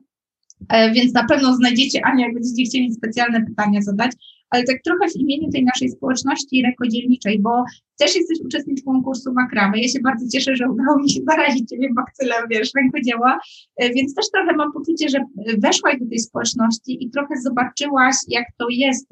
[0.95, 4.13] Więc na pewno znajdziecie, Ania, jak będziecie chcieli specjalne pytania zadać,
[4.53, 7.65] ale tak trochę w imieniu tej naszej społeczności rękodzielniczej, bo
[7.99, 9.81] też jesteś uczestniczką kursu makramy.
[9.81, 13.39] Ja się bardzo cieszę, że udało mi się zarazić Ciebie bakcylem, wiesz, rękodzieła,
[13.77, 15.19] e, więc też trochę mam poczucie, że
[15.59, 19.09] weszłaś do tej społeczności i trochę zobaczyłaś, jak to jest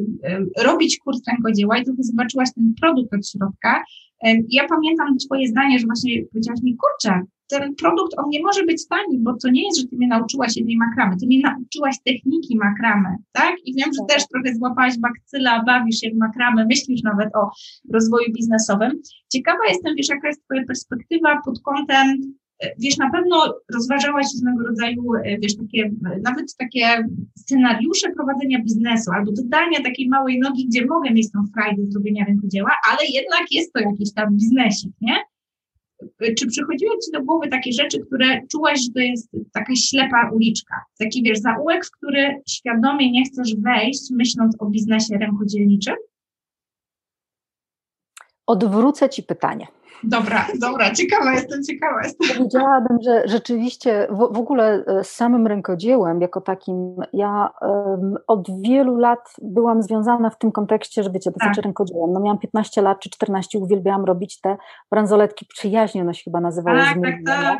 [0.58, 3.84] robić kurs rękodzieła i trochę zobaczyłaś ten produkt od środka.
[4.48, 8.88] Ja pamiętam Twoje zdanie, że właśnie powiedziałaś mi, kurczę, ten produkt, on nie może być
[8.88, 12.56] tani, bo to nie jest, że ty mnie nauczyłaś jednej makramy, ty mnie nauczyłaś techniki
[12.56, 13.54] makramy, tak?
[13.64, 17.50] I wiem, że też trochę złapałaś bakcyla, bawisz się w makramę, myślisz nawet o
[17.92, 19.00] rozwoju biznesowym.
[19.32, 22.06] Ciekawa jestem, wiesz, jaka jest twoja perspektywa pod kątem
[22.62, 25.90] e, Wiesz, na pewno rozważałaś różnego rodzaju, e, wiesz, takie,
[26.22, 27.04] nawet takie
[27.38, 32.70] scenariusze prowadzenia biznesu albo dodania takiej małej nogi, gdzie mogę mieć tą frajdę zrobienia rękodzieła,
[32.90, 35.16] ale jednak jest to jakiś tam biznesik, nie?
[36.38, 40.74] Czy przychodziły Ci do głowy takie rzeczy, które czułaś, że to jest taka ślepa uliczka,
[40.98, 45.94] taki wiesz, zaułek, w który świadomie nie chcesz wejść, myśląc o biznesie rękodzielniczym?
[48.46, 49.66] Odwrócę Ci pytanie.
[50.04, 52.36] Dobra, dobra, ciekawa jestem, ciekawa jestem.
[52.36, 58.48] Powiedziałabym, że rzeczywiście w, w ogóle e, z samym rękodziełem jako takim, ja um, od
[58.62, 61.48] wielu lat byłam związana w tym kontekście, że wiecie, to tak.
[61.48, 62.12] znaczy rękodziełem.
[62.12, 64.56] No miałam 15 lat czy 14, uwielbiałam robić te
[64.90, 66.78] bransoletki przyjaźnie, one się chyba nazywały.
[66.78, 67.58] Tak, tak, tak.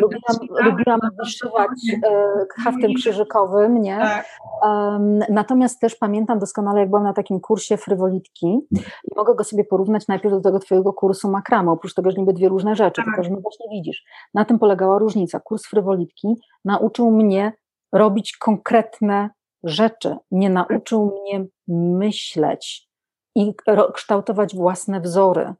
[0.00, 1.68] Lubiłam, lubiłam wyszywać
[2.04, 3.98] e, haftem krzyżykowym, nie?
[3.98, 4.26] Tak.
[4.62, 8.58] Um, natomiast też pamiętam doskonale, jak byłam na takim kursie frywolitki
[9.04, 12.32] i mogę go sobie porównać najpierw do tego twojego kursu makramo oprócz tego, że niby
[12.32, 13.04] dwie różne rzeczy, tak.
[13.04, 14.04] tylko że no właśnie widzisz,
[14.34, 15.40] na tym polegała różnica.
[15.40, 16.28] Kurs frywolitki
[16.64, 17.52] nauczył mnie
[17.92, 19.30] robić konkretne
[19.64, 22.88] rzeczy, nie nauczył mnie myśleć
[23.34, 23.54] i
[23.94, 25.54] kształtować własne wzory.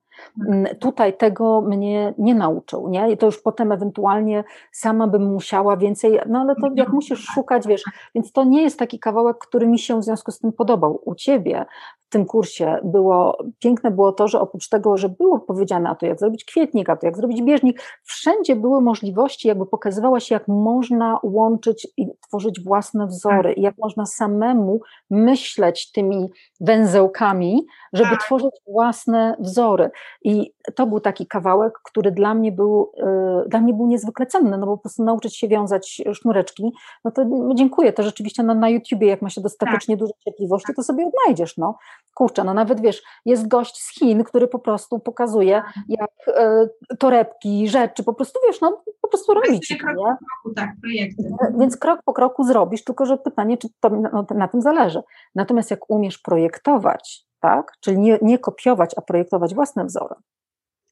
[0.49, 3.13] Mm, tutaj tego mnie nie nauczył, nie?
[3.13, 7.67] I to już potem ewentualnie sama bym musiała więcej, no ale to jak musisz szukać,
[7.67, 7.83] wiesz,
[8.15, 11.01] więc to nie jest taki kawałek, który mi się w związku z tym podobał.
[11.05, 11.67] U ciebie
[12.13, 16.19] tym kursie było, piękne było to, że oprócz tego, że było powiedziane a to jak
[16.19, 21.89] zrobić kwietnik, a to jak zrobić bieżnik, wszędzie były możliwości, jakby pokazywałaś, jak można łączyć
[21.97, 23.59] i tworzyć własne wzory, tak.
[23.59, 28.25] i jak można samemu myśleć tymi węzełkami, żeby tak.
[28.25, 29.91] tworzyć własne wzory.
[30.23, 34.59] I to był taki kawałek, który dla mnie był, yy, dla mnie był niezwykle cenny,
[34.59, 36.73] no bo po prostu nauczyć się wiązać sznureczki,
[37.05, 40.01] no to dziękuję, to rzeczywiście na, na YouTubie, jak ma się dostatecznie tak.
[40.01, 41.79] dużo cierpliwości, to sobie odnajdziesz, no.
[42.15, 45.85] Kurczę, no nawet wiesz, jest gość z Chin, który po prostu pokazuje, tak.
[45.89, 49.77] jak yy, torebki, rzeczy, po prostu wiesz, no po prostu robić.
[49.81, 50.05] Krok nie?
[50.05, 51.23] po kroku, tak, projekty.
[51.59, 55.03] Więc krok po kroku zrobisz, tylko że pytanie, czy to no, na tym zależy.
[55.35, 57.73] Natomiast jak umiesz projektować, tak?
[57.81, 60.15] czyli nie, nie kopiować, a projektować własne wzory,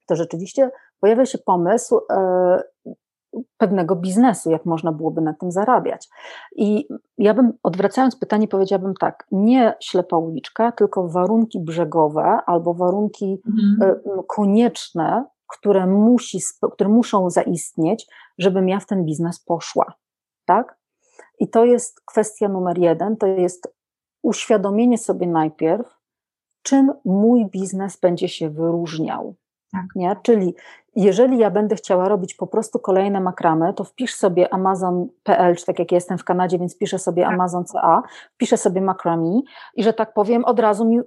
[0.06, 2.62] to rzeczywiście pojawia się pomysł e,
[3.58, 6.08] pewnego biznesu, jak można byłoby na tym zarabiać.
[6.56, 13.42] I ja bym, odwracając pytanie, powiedziałabym tak, nie ślepa uliczka, tylko warunki brzegowe albo warunki
[13.46, 13.90] mhm.
[13.90, 16.38] e, konieczne, które, musi,
[16.72, 18.06] które muszą zaistnieć,
[18.38, 19.94] żebym ja w ten biznes poszła.
[20.44, 20.80] Tak?
[21.38, 23.74] I to jest kwestia numer jeden, to jest
[24.22, 25.86] uświadomienie sobie najpierw,
[26.62, 29.34] czym mój biznes będzie się wyróżniał.
[29.72, 29.84] Tak.
[29.94, 30.16] Nie?
[30.22, 30.54] Czyli
[30.96, 35.78] jeżeli ja będę chciała robić po prostu kolejne makramy, to wpisz sobie amazon.pl, czy tak
[35.78, 37.34] jak jestem w Kanadzie, więc piszę sobie tak.
[37.34, 38.02] amazon.ca,
[38.34, 39.44] wpiszę sobie makrami
[39.74, 41.00] i że tak powiem, od razu mi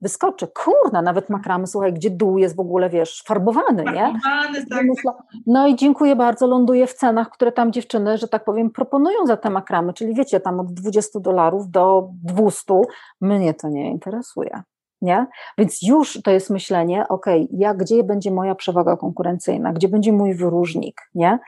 [0.00, 0.48] wyskoczy.
[0.48, 3.92] Kurna, nawet makramy, słuchaj, gdzie dół jest w ogóle, wiesz, farbowany, nie?
[3.92, 4.84] Farbowany, tak.
[4.84, 5.12] Myślę,
[5.46, 9.36] no i dziękuję bardzo, ląduje w cenach, które tam dziewczyny, że tak powiem, proponują za
[9.36, 12.74] te makramy, czyli wiecie, tam od 20 dolarów do 200,
[13.20, 14.62] mnie to nie interesuje.
[15.02, 15.26] Nie?
[15.58, 20.34] Więc już to jest myślenie, ok, jak, gdzie będzie moja przewaga konkurencyjna, gdzie będzie mój
[20.34, 21.38] wyróżnik, nie?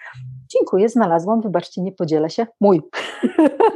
[0.48, 2.82] Dziękuję, znalazłam, wybaczcie, nie podzielę się, mój.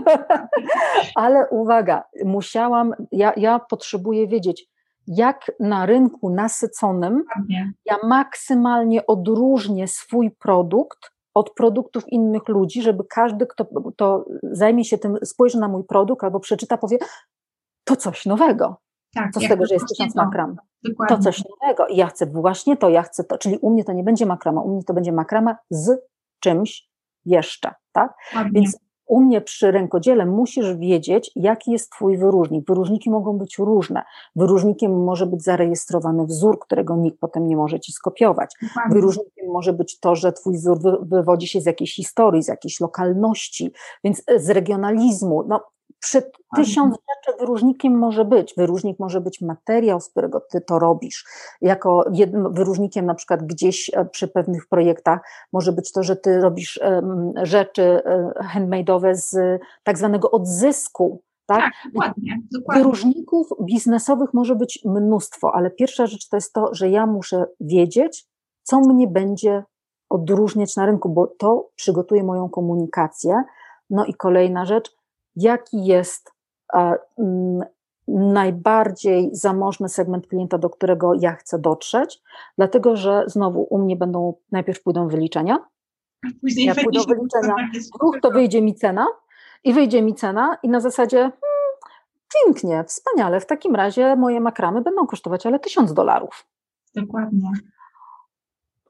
[1.14, 4.68] Ale uwaga, musiałam, ja, ja potrzebuję wiedzieć,
[5.06, 7.24] jak na rynku nasyconym
[7.84, 14.98] ja maksymalnie odróżnię swój produkt od produktów innych ludzi, żeby każdy, kto, kto zajmie się
[14.98, 16.98] tym, spojrzy na mój produkt albo przeczyta, powie,
[17.84, 18.76] to coś nowego.
[19.14, 20.56] Tak, Co z tego, że jest tysiąc makram?
[20.84, 21.16] Dokładnie.
[21.16, 21.86] To coś nowego.
[21.86, 23.38] I ja chcę właśnie to, ja chcę to.
[23.38, 26.00] Czyli u mnie to nie będzie makrama, u mnie to będzie makrama z
[26.40, 26.88] czymś
[27.24, 28.14] jeszcze, tak?
[28.52, 32.66] Więc u mnie przy rękodziele musisz wiedzieć, jaki jest Twój wyróżnik.
[32.68, 34.02] Wyróżniki mogą być różne.
[34.36, 38.54] Wyróżnikiem może być zarejestrowany wzór, którego nikt potem nie może Ci skopiować.
[38.90, 43.72] Wyróżnikiem może być to, że Twój wzór wywodzi się z jakiejś historii, z jakiejś lokalności,
[44.04, 45.44] więc z regionalizmu.
[45.48, 45.60] No,
[46.05, 46.22] przy
[46.57, 48.55] tysiąc rzeczy wyróżnikiem może być.
[48.57, 51.24] Wyróżnik może być materiał, z którego ty to robisz.
[51.61, 55.20] Jako jednym wyróżnikiem na przykład gdzieś e, przy pewnych projektach
[55.52, 56.80] może być to, że ty robisz
[57.42, 61.22] rzeczy e, handmade'owe z tak zwanego odzysku.
[61.46, 61.61] Tak?
[61.61, 62.82] tak dokładnie, dokładnie.
[62.82, 68.26] Wyróżników biznesowych może być mnóstwo, ale pierwsza rzecz to jest to, że ja muszę wiedzieć,
[68.62, 69.64] co mnie będzie
[70.11, 73.42] odróżniać na rynku, bo to przygotuje moją komunikację.
[73.90, 74.96] No i kolejna rzecz,
[75.37, 76.32] jaki jest
[77.18, 77.64] mm,
[78.09, 82.22] najbardziej zamożny segment klienta, do którego ja chcę dotrzeć,
[82.59, 85.59] dlatego że znowu u mnie będą, najpierw pójdą wyliczenia,
[86.41, 87.55] Później ja pójdą wyliczenia,
[88.01, 89.07] ruch to wyjdzie mi cena
[89.64, 91.32] i wyjdzie mi cena i na zasadzie hmm,
[92.35, 96.47] pięknie, wspaniale, w takim razie moje makramy będą kosztować ale tysiąc dolarów.
[96.95, 97.51] Dokładnie.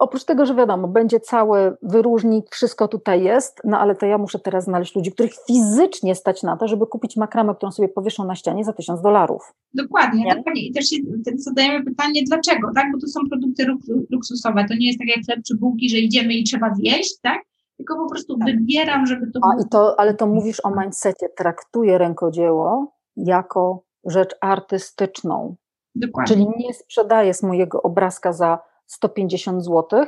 [0.05, 4.39] Oprócz tego, że wiadomo, będzie cały wyróżnik, wszystko tutaj jest, no ale to ja muszę
[4.39, 8.35] teraz znaleźć ludzi, których fizycznie stać na to, żeby kupić makramę, którą sobie powieszą na
[8.35, 9.55] ścianie za tysiąc dolarów.
[9.75, 10.67] Dokładnie, dokładnie.
[10.67, 10.85] I też
[11.37, 12.85] zadajemy pytanie, dlaczego, tak?
[12.93, 13.67] Bo to są produkty
[14.11, 17.43] luksusowe, to nie jest tak jak chleb czy bułki, że idziemy i trzeba zjeść, tak?
[17.77, 18.49] Tylko po prostu tak.
[18.49, 24.35] wybieram, żeby to A, i to Ale to mówisz o mindsetie, traktuję rękodzieło jako rzecz
[24.41, 25.57] artystyczną.
[25.95, 26.35] Dokładnie.
[26.35, 28.59] Czyli nie sprzedaję z mojego obrazka za
[28.95, 30.07] 150 zł,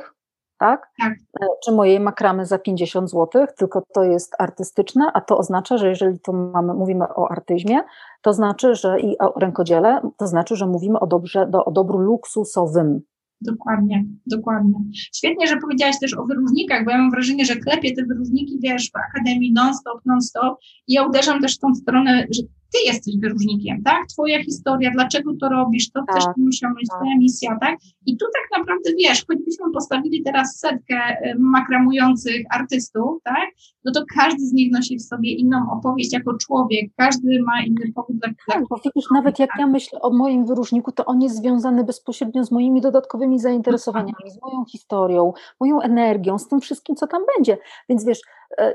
[0.59, 0.91] tak?
[0.99, 1.13] tak?
[1.41, 5.89] E, czy mojej makramy za 50 zł, tylko to jest artystyczne, a to oznacza, że
[5.89, 7.79] jeżeli to mamy, mówimy o artyzmie,
[8.21, 11.97] to znaczy, że i o rękodziele, to znaczy, że mówimy o, dobrze, do, o dobru
[11.97, 13.01] luksusowym.
[13.41, 14.73] Dokładnie, dokładnie.
[14.93, 18.91] Świetnie, że powiedziałaś też o wyróżnikach, bo ja mam wrażenie, że klepię te wyróżniki, wiesz,
[18.91, 23.83] w Akademii non-stop, non-stop i ja uderzam też w tą stronę, że ty jesteś wyróżnikiem,
[23.83, 24.07] tak?
[24.07, 26.99] Twoja historia, dlaczego to robisz, to chcesz tak, osiągnąć, tak.
[26.99, 27.77] twoja misja, tak?
[28.05, 30.95] I tu tak naprawdę, wiesz, choćbyśmy postawili teraz setkę
[31.39, 33.49] makramujących artystów, tak?
[33.85, 37.93] No to każdy z nich nosi w sobie inną opowieść jako człowiek, każdy ma inny
[37.95, 41.35] powód dla Tak, bo widzisz, nawet jak ja myślę o moim wyróżniku, to on jest
[41.35, 47.07] związany bezpośrednio z moimi dodatkowymi zainteresowaniami, z moją historią, moją energią, z tym wszystkim, co
[47.07, 47.57] tam będzie.
[47.89, 48.21] Więc wiesz,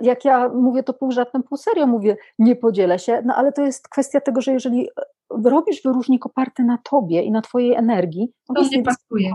[0.01, 3.63] jak ja mówię to pół żartem, pół serio, mówię, nie podzielę się, no ale to
[3.63, 5.03] jest kwestia tego, że jeżeli e,
[5.45, 9.35] robisz wyróżnik oparty na tobie i na twojej energii, to on nie pasuje.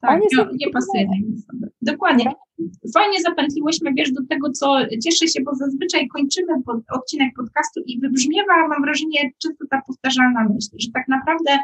[0.00, 1.06] Tak, nie, nie pasuje.
[1.82, 2.32] Dokładnie.
[2.94, 8.00] Fajnie zapętliłyśmy, wiesz, do tego, co cieszę się, bo zazwyczaj kończymy pod, odcinek podcastu i
[8.00, 11.58] wybrzmiewa, mam wrażenie, czysto ta powtarzalna myśl, że tak naprawdę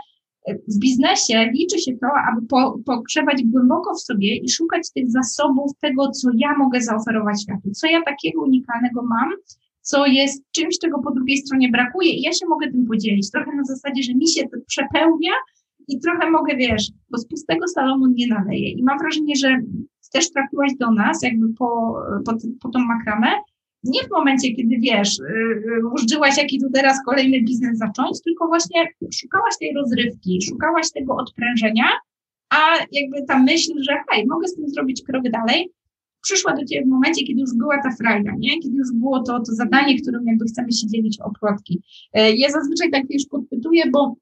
[0.49, 5.72] w biznesie liczy się to, aby po, pogrzebać głęboko w sobie i szukać tych zasobów
[5.80, 9.30] tego, co ja mogę zaoferować światu, co ja takiego unikalnego mam,
[9.80, 13.30] co jest czymś, czego po drugiej stronie brakuje i ja się mogę tym podzielić.
[13.30, 15.32] Trochę na zasadzie, że mi się to przepełnia
[15.88, 18.70] i trochę mogę, wiesz, bo z pustego Salomon nie naleje.
[18.70, 19.61] I mam wrażenie, że
[20.12, 21.95] też trafiłaś do nas jakby po,
[22.26, 22.32] po,
[22.62, 23.28] po tą makramę,
[23.85, 25.18] nie w momencie, kiedy wiesz,
[25.93, 30.91] użyłaś y, y, jaki tu teraz kolejny biznes zacząć, tylko właśnie szukałaś tej rozrywki, szukałaś
[30.93, 31.85] tego odprężenia,
[32.51, 35.70] a jakby ta myśl, że hej, mogę z tym zrobić krok dalej,
[36.22, 38.61] przyszła do ciebie w momencie, kiedy już była ta frajda, nie?
[38.61, 41.83] Kiedy już było to, to zadanie, którym jakby chcemy się dzielić o plotki.
[42.18, 44.16] Y, ja zazwyczaj tak już podpytuję, bo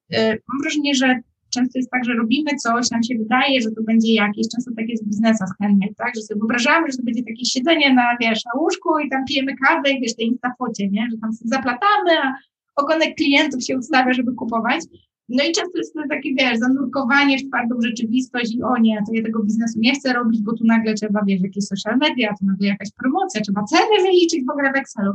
[0.49, 1.21] mam wrażenie, że
[1.51, 4.89] często jest tak, że robimy coś, nam się wydaje, że to będzie jakieś, często tak
[4.89, 8.45] jest w biznesach handmade, tak, że sobie wyobrażamy, że to będzie takie siedzenie na, wiesz,
[8.45, 12.35] na łóżku i tam pijemy kawę i wiesz, tej instafocie, nie, że tam zaplatamy, a
[12.77, 14.81] ogonek klientów się ustawia, żeby kupować.
[15.29, 19.15] No i często jest to takie, wiesz, zanurkowanie w twardą rzeczywistość i o nie, to
[19.15, 22.47] ja tego biznesu nie chcę robić, bo tu nagle trzeba, wiesz, jakieś social media, tu
[22.47, 25.13] nagle jakaś promocja, trzeba ceny wyliczyć w ogóle w Excelu.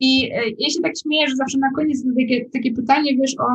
[0.00, 3.46] I e, ja się tak śmieję, że zawsze na koniec takie, takie pytanie, wiesz, o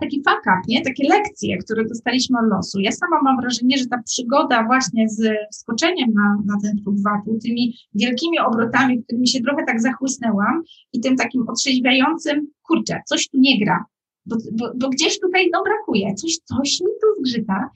[0.00, 0.82] taki fuck up, nie?
[0.82, 2.80] Takie lekcje, które dostaliśmy od losu.
[2.80, 7.38] Ja sama mam wrażenie, że ta przygoda właśnie z skoczeniem na, na ten próg VAT-u,
[7.38, 13.38] tymi wielkimi obrotami, którymi się trochę tak zachłysnęłam i tym takim otrzeźwiającym, kurczę, coś tu
[13.40, 13.84] nie gra,
[14.26, 17.70] bo, bo, bo gdzieś tutaj no brakuje, coś, coś mi tu zgrzyta.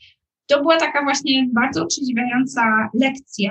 [0.47, 3.51] To była taka właśnie bardzo otrzeźwiająca lekcja,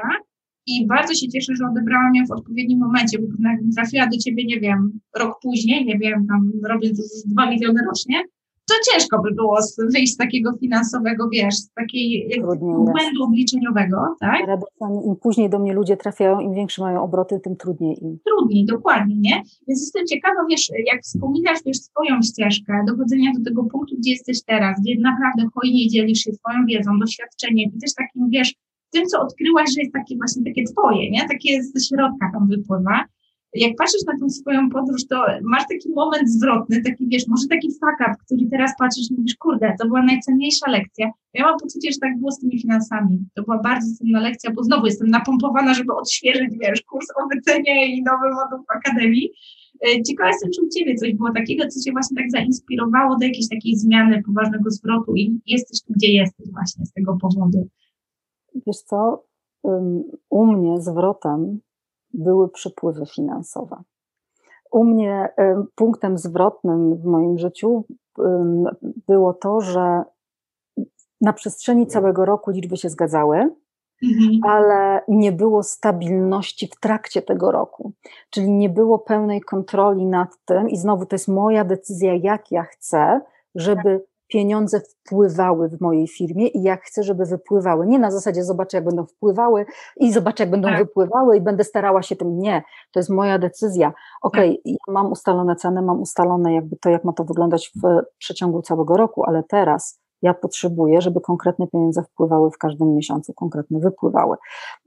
[0.69, 4.45] i bardzo się cieszę, że odebrałam ją w odpowiednim momencie, bo jakbym trafiła do ciebie,
[4.45, 8.23] nie wiem, rok później, nie wiem, tam robiąc już dwa miliony rocznie,
[8.67, 9.59] to ciężko by było
[9.93, 12.29] wyjść z takiego finansowego, wiesz, z takiej
[12.61, 14.41] błędu obliczeniowego, tak?
[15.05, 18.19] Im później do mnie ludzie trafiają, im większe mają obroty, tym trudniej im.
[18.25, 19.35] Trudniej, dokładnie, nie?
[19.67, 24.43] Więc jestem ciekawa, wiesz, jak wspominasz, wiesz, swoją ścieżkę dochodzenia do tego punktu, gdzie jesteś
[24.43, 28.53] teraz, gdzie naprawdę hojnie dzielisz się swoją wiedzą, doświadczeniem i też takim, wiesz,
[28.91, 31.27] tym, co odkryłaś, że jest takie właśnie takie twoje, nie?
[31.27, 33.05] Takie ze środka tam wypływa.
[33.53, 37.67] Jak patrzysz na tą swoją podróż, to masz taki moment zwrotny, taki wiesz, może taki
[37.71, 41.11] fuck up, który teraz patrzysz i mówisz, kurde, to była najcenniejsza lekcja.
[41.33, 43.25] Ja mam poczucie, że tak było z tymi finansami.
[43.33, 47.95] To była bardzo cenna lekcja, bo znowu jestem napompowana, żeby odświeżyć, wiesz, kurs o wycenie
[47.95, 49.31] i nowy moduł w Akademii.
[49.87, 53.25] E, ciekawa jestem, czy u Ciebie coś było takiego, co Cię właśnie tak zainspirowało do
[53.25, 57.67] jakiejś takiej zmiany, poważnego zwrotu i jesteś tu, gdzie jesteś właśnie z tego powodu.
[58.67, 59.23] Wiesz co,
[60.29, 61.59] u mnie zwrotem
[62.13, 63.83] były przepływy finansowe.
[64.71, 65.29] U mnie
[65.75, 67.85] punktem zwrotnym w moim życiu
[69.07, 70.03] było to, że
[71.21, 74.39] na przestrzeni całego roku liczby się zgadzały, mhm.
[74.43, 77.93] ale nie było stabilności w trakcie tego roku.
[78.29, 82.63] Czyli nie było pełnej kontroli nad tym, i znowu to jest moja decyzja, jak ja
[82.63, 83.21] chcę,
[83.55, 87.87] żeby pieniądze wpływały w mojej firmie i jak chcę, żeby wypływały.
[87.87, 89.65] Nie na zasadzie zobaczę, jak będą wpływały
[89.97, 90.77] i zobaczę, jak będą tak.
[90.77, 92.39] wypływały i będę starała się tym.
[92.39, 93.93] Nie, to jest moja decyzja.
[94.21, 94.85] Okej, okay, tak.
[94.87, 98.97] ja mam ustalone ceny, mam ustalone jakby to, jak ma to wyglądać w przeciągu całego
[98.97, 104.37] roku, ale teraz ja potrzebuję, żeby konkretne pieniądze wpływały w każdym miesiącu, konkretne wypływały.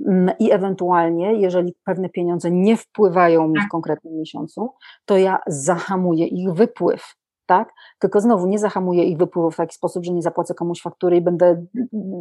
[0.06, 3.70] Mm, I ewentualnie, jeżeli pewne pieniądze nie wpływają mi w tak.
[3.70, 4.70] konkretnym miesiącu,
[5.04, 7.19] to ja zahamuję ich wypływ
[7.50, 7.72] tak?
[7.98, 11.20] Tylko znowu nie zahamuję ich wypływu w taki sposób, że nie zapłacę komuś faktury i
[11.20, 11.66] będę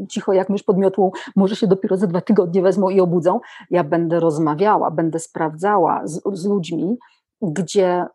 [0.09, 3.39] cicho jak mysz podmiotu, może się dopiero za dwa tygodnie wezmą i obudzą.
[3.69, 6.97] Ja będę rozmawiała, będę sprawdzała z, z ludźmi,
[7.41, 8.05] gdzie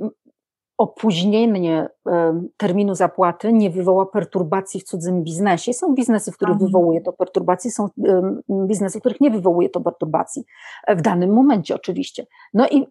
[0.00, 0.10] y,
[0.78, 2.12] opóźnienie y,
[2.56, 5.72] terminu zapłaty nie wywoła perturbacji w cudzym biznesie.
[5.72, 6.68] Są biznesy, w których mhm.
[6.68, 8.22] wywołuje to perturbacje, są y,
[8.66, 10.44] biznesy, w których nie wywołuje to perturbacji.
[10.88, 12.26] W danym momencie oczywiście.
[12.54, 12.86] No i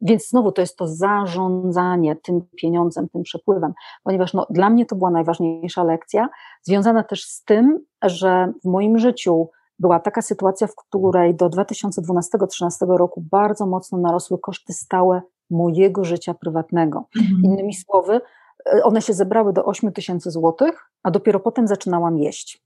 [0.00, 3.72] więc znowu to jest to zarządzanie tym pieniądzem, tym przepływem,
[4.04, 6.28] ponieważ no, dla mnie to była najważniejsza lekcja,
[6.62, 12.96] związana też z tym, że w moim życiu była taka sytuacja, w której do 2012-2013
[12.96, 17.08] roku bardzo mocno narosły koszty stałe mojego życia prywatnego.
[17.16, 17.40] Mhm.
[17.44, 18.20] Innymi słowy,
[18.66, 22.62] e, one się zebrały do 8 tysięcy złotych, a dopiero potem zaczynałam jeść.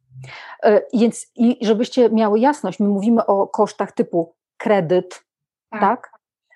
[0.63, 5.25] E, więc i żebyście miały jasność, my mówimy o kosztach typu kredyt,
[5.71, 5.81] tak?
[5.81, 6.10] tak?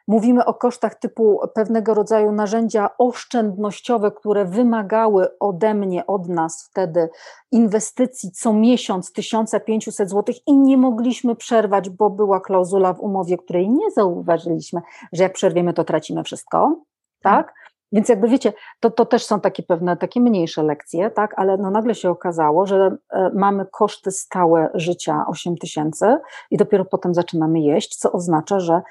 [0.09, 7.09] Mówimy o kosztach typu pewnego rodzaju narzędzia oszczędnościowe, które wymagały ode mnie, od nas wtedy
[7.53, 13.71] inwestycji co miesiąc 1500 zł i nie mogliśmy przerwać, bo była klauzula w umowie, której
[13.71, 14.81] nie zauważyliśmy,
[15.13, 16.77] że jak przerwiemy, to tracimy wszystko.
[17.23, 17.47] Tak?
[17.47, 17.55] tak?
[17.95, 21.71] Więc jakby wiecie, to, to też są takie pewne, takie mniejsze lekcje, tak, ale no
[21.71, 26.19] nagle się okazało, że e, mamy koszty stałe życia 8 tysięcy
[26.51, 28.83] i dopiero potem zaczynamy jeść, co oznacza, że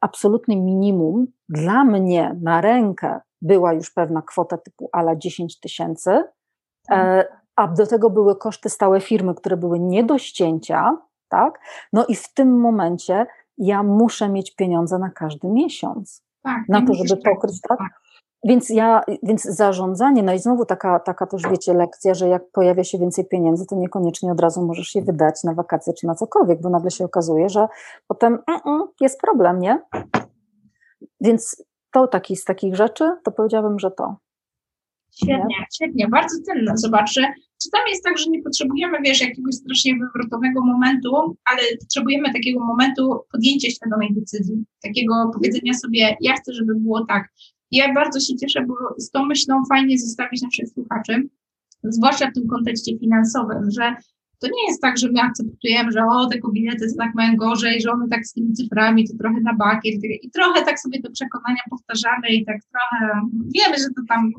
[0.00, 6.24] absolutnym minimum dla mnie na rękę była już pewna kwota typu ala 10 tysięcy, e,
[6.88, 7.42] tak.
[7.56, 10.96] a do tego były koszty stałe firmy, które były nie do ścięcia,
[11.28, 11.60] tak?
[11.92, 13.26] No i w tym momencie
[13.58, 16.24] ja muszę mieć pieniądze na każdy miesiąc.
[16.42, 17.78] Tak, na to, żeby pokryć, tak?
[18.46, 22.84] Więc ja, więc zarządzanie, no i znowu taka, taka też wiecie lekcja, że jak pojawia
[22.84, 26.60] się więcej pieniędzy, to niekoniecznie od razu możesz je wydać na wakacje czy na cokolwiek,
[26.60, 27.66] bo nagle się okazuje, że
[28.06, 28.38] potem
[29.00, 29.82] jest problem, nie?
[31.20, 34.16] Więc to taki z takich rzeczy, to powiedziałabym, że to.
[35.16, 35.66] Świetnie, nie?
[35.74, 36.72] świetnie, bardzo cenne.
[36.76, 37.22] Zobacz, że
[37.62, 42.64] czy tam jest tak, że nie potrzebujemy, wiesz, jakiegoś strasznie wywrotowego momentu, ale potrzebujemy takiego
[42.64, 47.28] momentu podjęcia świadomej decyzji, takiego powiedzenia sobie, ja chcę, żeby było tak.
[47.70, 51.28] Ja bardzo się cieszę, bo z tą myślą fajnie zostawić naszych słuchaczy,
[51.84, 53.96] zwłaszcza w tym kontekście finansowym, że
[54.40, 57.90] to nie jest tak, że my akceptujemy, że o, te kobiety tak mają gorzej, że
[57.90, 61.60] one tak z tymi cyframi to trochę na bakier i trochę tak sobie te przekonania
[61.70, 63.20] powtarzamy i tak trochę
[63.54, 64.32] wiemy, że to tam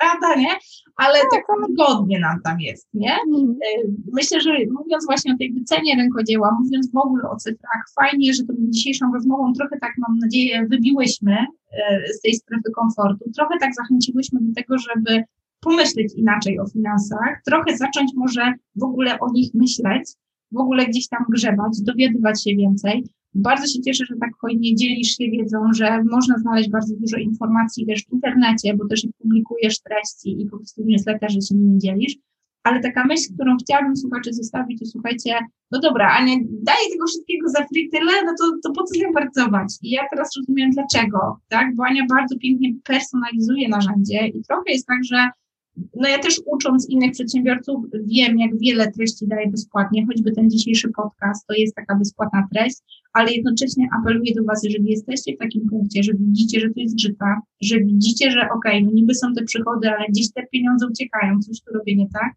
[0.00, 0.50] prawda, nie?
[0.96, 3.16] Ale tak wygodnie nam tam jest, nie?
[3.26, 3.50] Mhm.
[3.50, 8.34] E, myślę, że mówiąc właśnie o tej wycenie rękodzieła, mówiąc w ogóle o cyfrach, fajnie,
[8.34, 13.58] że tą dzisiejszą rozmową trochę tak, mam nadzieję, wybiłyśmy e, z tej strefy komfortu, trochę
[13.60, 15.24] tak zachęciłyśmy do tego, żeby
[15.60, 20.10] pomyśleć inaczej o finansach, trochę zacząć może w ogóle o nich myśleć,
[20.52, 23.04] w ogóle gdzieś tam grzebać, dowiadywać się więcej.
[23.34, 27.86] Bardzo się cieszę, że tak hojnie dzielisz się wiedzą, że można znaleźć bardzo dużo informacji
[27.86, 32.16] też w internecie, bo też publikujesz treści i po prostu w newsletterze się nimi dzielisz.
[32.62, 35.38] Ale taka myśl, którą chciałabym słuchaczy zostawić, to słuchajcie,
[35.70, 38.94] no dobra, a nie daję tego wszystkiego za free tyle, no to, to po co
[38.94, 39.68] się pracować?
[39.82, 41.74] I ja teraz rozumiem dlaczego, tak?
[41.76, 45.28] Bo Ania bardzo pięknie personalizuje narzędzie i trochę jest tak, że
[45.96, 50.88] no ja też ucząc innych przedsiębiorców wiem, jak wiele treści daję bezpłatnie, choćby ten dzisiejszy
[50.96, 52.76] podcast to jest taka bezpłatna treść,
[53.12, 57.00] ale jednocześnie apeluję do Was, jeżeli jesteście w takim punkcie, że widzicie, że to jest
[57.00, 60.86] żyta, że widzicie, że okej, okay, no niby są te przychody, ale gdzieś te pieniądze
[60.86, 62.32] uciekają, coś tu robię nie tak,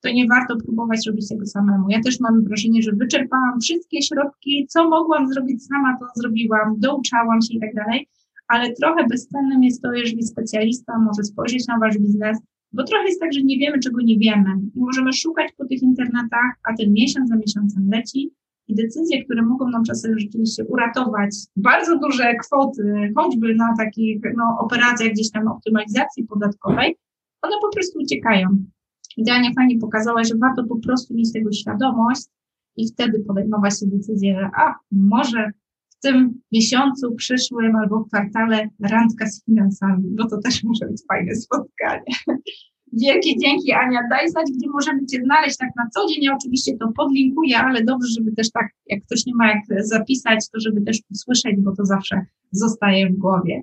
[0.00, 1.90] to nie warto próbować robić tego samemu.
[1.90, 7.42] Ja też mam wrażenie, że wyczerpałam wszystkie środki, co mogłam zrobić sama, to zrobiłam, douczałam
[7.42, 8.08] się i tak dalej,
[8.48, 12.38] ale trochę bezcennym jest to, jeżeli specjalista może spojrzeć na wasz biznes,
[12.72, 15.82] bo trochę jest tak, że nie wiemy, czego nie wiemy i możemy szukać po tych
[15.82, 18.30] internetach, a ten miesiąc za miesiącem leci
[18.68, 24.56] i decyzje, które mogą nam czasem rzeczywiście uratować bardzo duże kwoty, choćby na takich no,
[24.60, 26.96] operacjach gdzieś tam optymalizacji podatkowej,
[27.42, 28.48] one po prostu uciekają.
[29.16, 32.22] Idealnie fajnie pokazałaś, że warto po prostu mieć tego świadomość
[32.76, 35.50] i wtedy podejmować się decyzję, że a, może
[36.02, 42.12] tym miesiącu przyszłym albo kwartale randka z finansami, bo to też może być fajne spotkanie.
[42.92, 46.24] Wielkie dzięki Ania, daj znać, gdzie możemy Cię znaleźć tak na co dzień.
[46.24, 50.50] Ja oczywiście to podlinkuję, ale dobrze, żeby też tak, jak ktoś nie ma jak zapisać,
[50.52, 53.62] to żeby też usłyszeć, bo to zawsze zostaje w głowie.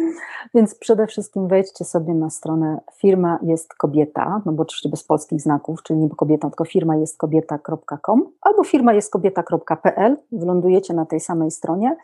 [0.54, 5.40] Więc przede wszystkim wejdźcie sobie na stronę firma jest kobieta, no bo oczywiście bez polskich
[5.40, 10.16] znaków, czyli nie kobieta, tylko firma jest kobieta.com albo firma jest kobieta.pl.
[10.32, 11.96] Wylądujecie na tej samej stronie,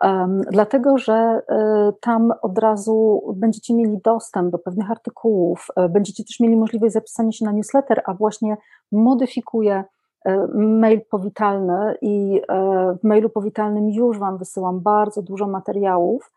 [0.00, 1.42] um, dlatego że
[1.90, 6.92] y, tam od razu będziecie mieli dostęp do pewnych artykułów, y, będziecie też mieli możliwość
[6.92, 8.56] zapisania się na newsletter, a właśnie
[8.92, 9.84] modyfikuję
[10.54, 12.42] mail powitalny i
[13.02, 16.32] w mailu powitalnym już Wam wysyłam bardzo dużo materiałów,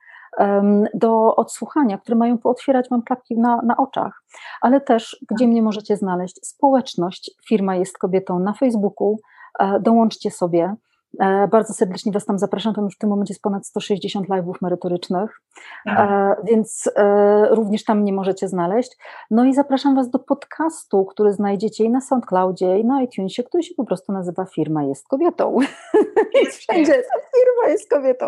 [0.94, 4.24] do odsłuchania, które mają pootwierać Wam klapki na, na oczach,
[4.62, 6.40] ale też gdzie mnie możecie znaleźć?
[6.46, 9.20] Społeczność Firma jest kobietą na Facebooku.
[9.60, 10.76] E, dołączcie sobie.
[11.20, 12.74] E, bardzo serdecznie Was tam zapraszam.
[12.74, 15.42] Tam już w tym momencie jest ponad 160 live'ów merytorycznych,
[15.88, 18.98] e, więc e, również tam mnie możecie znaleźć.
[19.32, 23.64] No i zapraszam Was do podcastu, który znajdziecie i na SoundCloudzie, i na iTunesie, który
[23.64, 25.58] się po prostu nazywa Firma jest kobietą.
[26.36, 28.26] Więc wszędzie firma jest kobietą.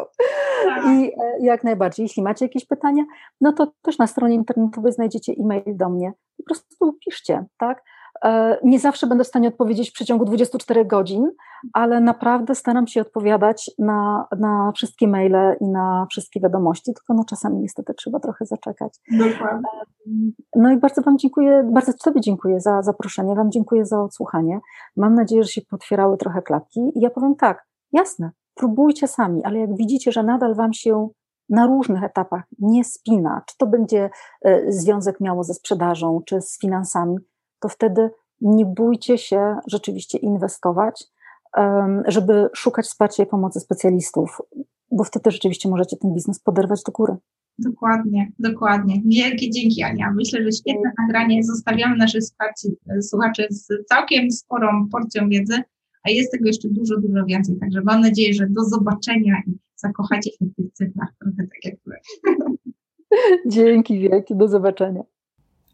[0.66, 0.86] Tak.
[0.86, 3.04] I jak najbardziej, jeśli macie jakieś pytania,
[3.42, 6.14] no to też na stronie internetowej znajdziecie e-mail do mnie.
[6.38, 7.84] Po prostu piszcie, tak?
[8.24, 11.32] E, nie zawsze będę w stanie odpowiedzieć w przeciągu 24 godzin,
[11.74, 17.24] ale naprawdę staram się odpowiadać na, na wszystkie maile i na wszystkie wiadomości, tylko no
[17.30, 18.94] czasami niestety trzeba trochę zaczekać.
[19.12, 19.70] Dokładnie.
[20.56, 24.60] No i bardzo Wam dziękuję, bardzo Tobie dziękuję za zaproszenie, Wam dziękuję za odsłuchanie.
[24.98, 29.60] Mam nadzieję, że się potwierały trochę klapki i ja powiem tak, jasne, próbujcie sami, ale
[29.60, 31.10] jak widzicie, że nadal Wam się
[31.50, 34.10] na różnych etapach nie spina, czy to będzie
[34.46, 37.18] e, związek miało ze sprzedażą, czy z finansami,
[37.64, 38.10] to wtedy
[38.42, 41.04] nie bójcie się rzeczywiście inwestować,
[42.08, 44.42] żeby szukać wsparcia i pomocy specjalistów,
[44.92, 47.16] bo wtedy rzeczywiście możecie ten biznes poderwać do góry.
[47.60, 49.02] Dokładnie, dokładnie.
[49.06, 50.12] Wielkie dzięki Ania.
[50.12, 51.44] Myślę, że świetne nagranie.
[51.44, 52.24] Zostawiamy naszych
[53.02, 55.64] słuchaczy z całkiem sporą porcją wiedzy,
[56.04, 57.56] a jest tego jeszcze dużo, dużo więcej.
[57.60, 61.76] Także mam nadzieję, że do zobaczenia i zakochacie się w tych cyfrach, trochę tak jak
[61.86, 61.96] wy.
[63.56, 65.04] Dzięki wielkie, do zobaczenia.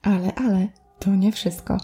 [0.02, 0.68] Ale, ale
[1.00, 1.78] to nie wszystko.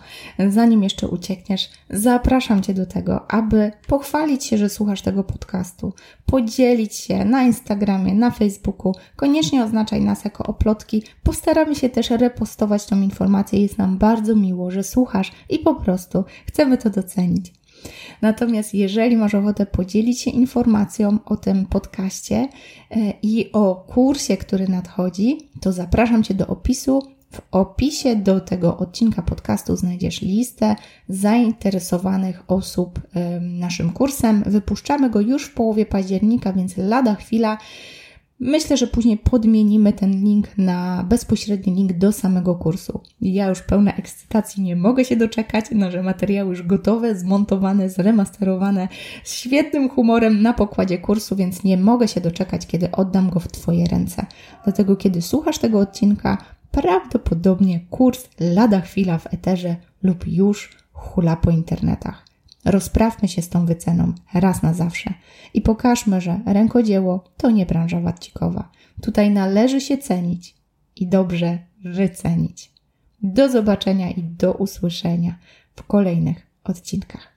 [0.50, 5.94] Zanim jeszcze uciekniesz, zapraszam Cię do tego, aby pochwalić się, że słuchasz tego podcastu,
[6.26, 8.94] podzielić się na Instagramie, na Facebooku.
[9.16, 11.04] Koniecznie oznaczaj nas jako oplotki.
[11.24, 13.62] Postaramy się też repostować tą informację.
[13.62, 17.54] Jest nam bardzo miło, że słuchasz i po prostu chcemy to docenić.
[18.22, 22.48] Natomiast jeżeli masz ochotę podzielić się informacją o tym podcaście
[22.92, 28.78] e, i o kursie, który nadchodzi, to zapraszam Cię do opisu w opisie do tego
[28.78, 30.76] odcinka podcastu znajdziesz listę
[31.10, 33.00] zainteresowanych osób
[33.42, 34.44] naszym kursem.
[34.46, 37.58] Wypuszczamy go już w połowie października, więc lada chwila.
[38.40, 43.02] Myślę, że później podmienimy ten link na bezpośredni link do samego kursu.
[43.22, 48.88] Ja już pełna ekscytacji nie mogę się doczekać, no, że materiały już gotowe, zmontowane, zremasterowane,
[49.24, 53.48] z świetnym humorem na pokładzie kursu, więc nie mogę się doczekać, kiedy oddam go w
[53.48, 54.26] Twoje ręce.
[54.64, 56.38] Dlatego, kiedy słuchasz tego odcinka,
[56.76, 62.26] prawdopodobnie kurs lada chwila w eterze lub już hula po internetach.
[62.66, 65.14] Rozprawmy się z tą wyceną raz na zawsze
[65.54, 68.72] i pokażmy, że rękodzieło to nie branża wadcikowa.
[69.02, 70.56] Tutaj należy się cenić
[70.96, 72.72] i dobrze wycenić.
[73.24, 75.36] Do zobaczenia i do usłyszenia
[75.76, 77.35] w kolejnych odcinkach.